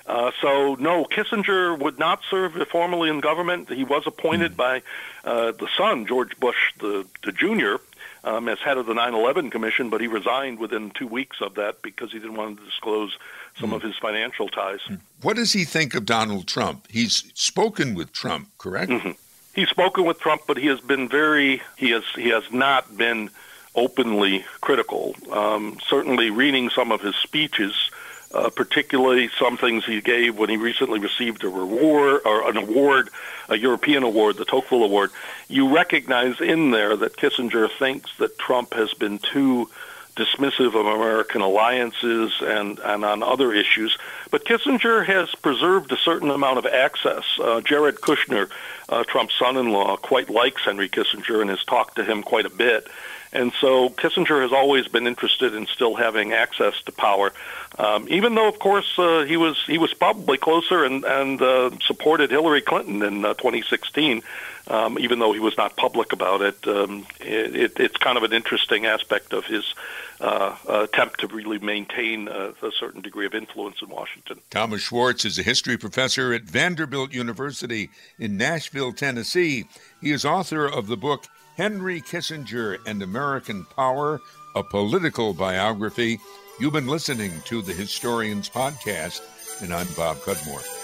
Uh, 0.07 0.33
so 0.41 0.75
no, 0.77 1.05
Kissinger 1.05 1.79
would 1.79 1.99
not 1.99 2.23
serve 2.29 2.55
formally 2.69 3.09
in 3.09 3.21
government. 3.21 3.69
He 3.71 3.85
was 3.85 4.07
appointed 4.07 4.53
mm. 4.53 4.57
by 4.57 4.83
uh, 5.25 5.53
the 5.53 5.69
son, 5.77 6.07
George 6.07 6.39
Bush, 6.39 6.73
the, 6.81 7.07
the 7.25 7.33
junior, 7.33 7.79
um, 8.25 8.49
as 8.49 8.59
head 8.59 8.79
of 8.79 8.87
the 8.87 8.95
9/11 8.95 9.51
Commission, 9.51 9.91
but 9.91 10.01
he 10.01 10.07
resigned 10.07 10.59
within 10.59 10.91
two 10.91 11.07
weeks 11.07 11.41
of 11.41 11.55
that 11.55 11.83
because 11.83 12.13
he 12.13 12.19
didn't 12.19 12.37
want 12.37 12.59
to 12.59 12.65
disclose 12.65 13.17
some 13.59 13.71
mm. 13.71 13.77
of 13.77 13.83
his 13.83 13.97
financial 13.97 14.49
ties. 14.49 14.81
Hmm. 14.87 14.97
What 15.23 15.37
does 15.37 15.53
he 15.53 15.65
think 15.65 15.95
of 15.95 16.05
Donald 16.07 16.47
Trump? 16.47 16.87
He's 16.91 17.31
spoken 17.35 17.95
with 17.95 18.13
Trump, 18.13 18.49
correct? 18.59 18.91
Mm-hmm. 18.91 19.11
He's 19.55 19.69
spoken 19.69 20.05
with 20.05 20.19
Trump, 20.19 20.43
but 20.47 20.57
he 20.57 20.67
has 20.69 20.81
been 20.81 21.09
very 21.09 21.63
he 21.77 21.91
has 21.91 22.05
he 22.15 22.31
has 22.31 22.45
not 22.51 22.97
been 22.97 23.31
openly 23.75 24.45
critical. 24.61 25.15
Um, 25.31 25.79
certainly, 25.87 26.31
reading 26.31 26.71
some 26.71 26.93
of 26.93 27.01
his 27.01 27.17
speeches 27.17 27.91
uh, 28.35 28.51
particularly 28.51 29.31
some 29.39 29.57
things 29.57 29.85
he 29.85 30.01
gave 30.01 30.37
when 30.37 30.49
he 30.49 30.57
recently 30.57 30.99
received 30.99 31.45
a 31.45 31.49
reward 31.49 32.23
or 32.25 32.49
an 32.49 32.57
award, 32.57 33.11
a 33.49 33.57
European 33.57 34.03
award, 34.03 34.37
the 34.37 34.45
Tocqueville 34.45 34.85
Award. 34.85 35.11
You 35.49 35.75
recognize 35.75 36.41
in 36.41 36.71
there 36.71 36.97
that 36.97 37.17
Kissinger 37.17 37.71
thinks 37.79 38.11
that 38.19 38.39
Trump 38.39 38.75
has 38.75 38.95
been 38.95 39.19
too 39.19 39.69
dismissive 40.17 40.69
of 40.69 40.87
American 40.87 41.41
alliances 41.41 42.33
and, 42.43 42.79
and 42.79 43.05
on 43.05 43.23
other 43.23 43.53
issues. 43.53 43.97
But 44.31 44.45
Kissinger 44.45 45.05
has 45.07 45.35
preserved 45.37 45.91
a 45.93 45.97
certain 45.97 46.31
amount 46.31 46.59
of 46.59 46.67
access. 46.67 47.25
Uh, 47.41 47.61
Jared 47.63 47.97
Kushner, 47.97 48.51
uh, 48.89 49.05
Trump's 49.05 49.35
son-in-law, 49.39 49.97
quite 49.99 50.29
likes 50.29 50.65
Henry 50.65 50.89
Kissinger 50.89 51.41
and 51.41 51.51
has 51.51 51.65
talked 51.65 51.97
to 51.97 52.05
him 52.05 52.23
quite 52.23 52.47
a 52.47 52.51
bit. 52.51 52.89
And 53.33 53.53
so 53.61 53.89
Kissinger 53.89 54.43
has 54.43 54.53
always 54.53 54.89
been 54.89 55.07
interested 55.07 55.55
in 55.55 55.67
still 55.67 55.95
having 55.95 56.33
access 56.33 56.75
to 56.83 56.93
power, 56.93 57.33
um, 57.79 58.07
even 58.11 58.35
though, 58.35 58.49
of 58.49 58.59
course, 58.59 58.99
uh, 58.99 59.25
he 59.25 59.37
was 59.37 59.63
he 59.67 59.79
was 59.79 59.95
probably 59.95 60.37
closer 60.37 60.85
and 60.85 61.05
and 61.05 61.41
uh, 61.41 61.71
supported 61.81 62.31
Hillary 62.31 62.61
Clinton 62.61 63.03
in 63.03 63.25
uh, 63.25 63.35
2016. 63.35 64.23
Um, 64.69 64.97
even 65.01 65.19
though 65.19 65.33
he 65.33 65.41
was 65.41 65.57
not 65.57 65.77
public 65.77 66.13
about 66.13 66.41
it, 66.41 66.69
um, 66.69 67.05
it, 67.21 67.57
it, 67.57 67.81
it's 67.81 67.97
kind 67.97 68.17
of 68.17 68.23
an 68.23 68.33
interesting 68.33 68.87
aspect 68.87 69.33
of 69.33 69.45
his 69.45 69.75
uh, 70.21 70.55
attempt 70.69 71.19
to 71.21 71.27
really 71.27 71.59
maintain 71.59 72.29
a, 72.29 72.53
a 72.63 72.71
certain 72.79 73.01
degree 73.01 73.27
of 73.27 73.35
influence 73.35 73.83
in 73.83 73.89
Washington. 73.89 74.39
Thomas 74.51 74.83
Schwartz 74.83 75.25
is 75.25 75.37
a 75.37 75.43
history 75.43 75.77
professor 75.77 76.33
at 76.33 76.43
Vanderbilt 76.43 77.13
University 77.13 77.91
in 78.21 78.37
Nashville, 78.37 78.93
Tennessee. 78.93 79.65
He 80.01 80.13
is 80.13 80.25
author 80.25 80.65
of 80.65 80.87
the 80.87 80.97
book 80.97 81.27
Henry 81.57 82.01
Kissinger 82.01 82.79
and 82.87 83.03
American 83.03 83.65
Power, 83.77 84.21
a 84.55 84.63
political 84.63 85.35
biography. 85.35 86.19
You've 86.59 86.73
been 86.73 86.87
listening 86.87 87.33
to 87.47 87.61
the 87.63 87.73
Historians 87.73 88.49
Podcast, 88.49 89.21
and 89.63 89.73
I'm 89.73 89.89
Bob 89.95 90.19
Cudmore. 90.19 90.82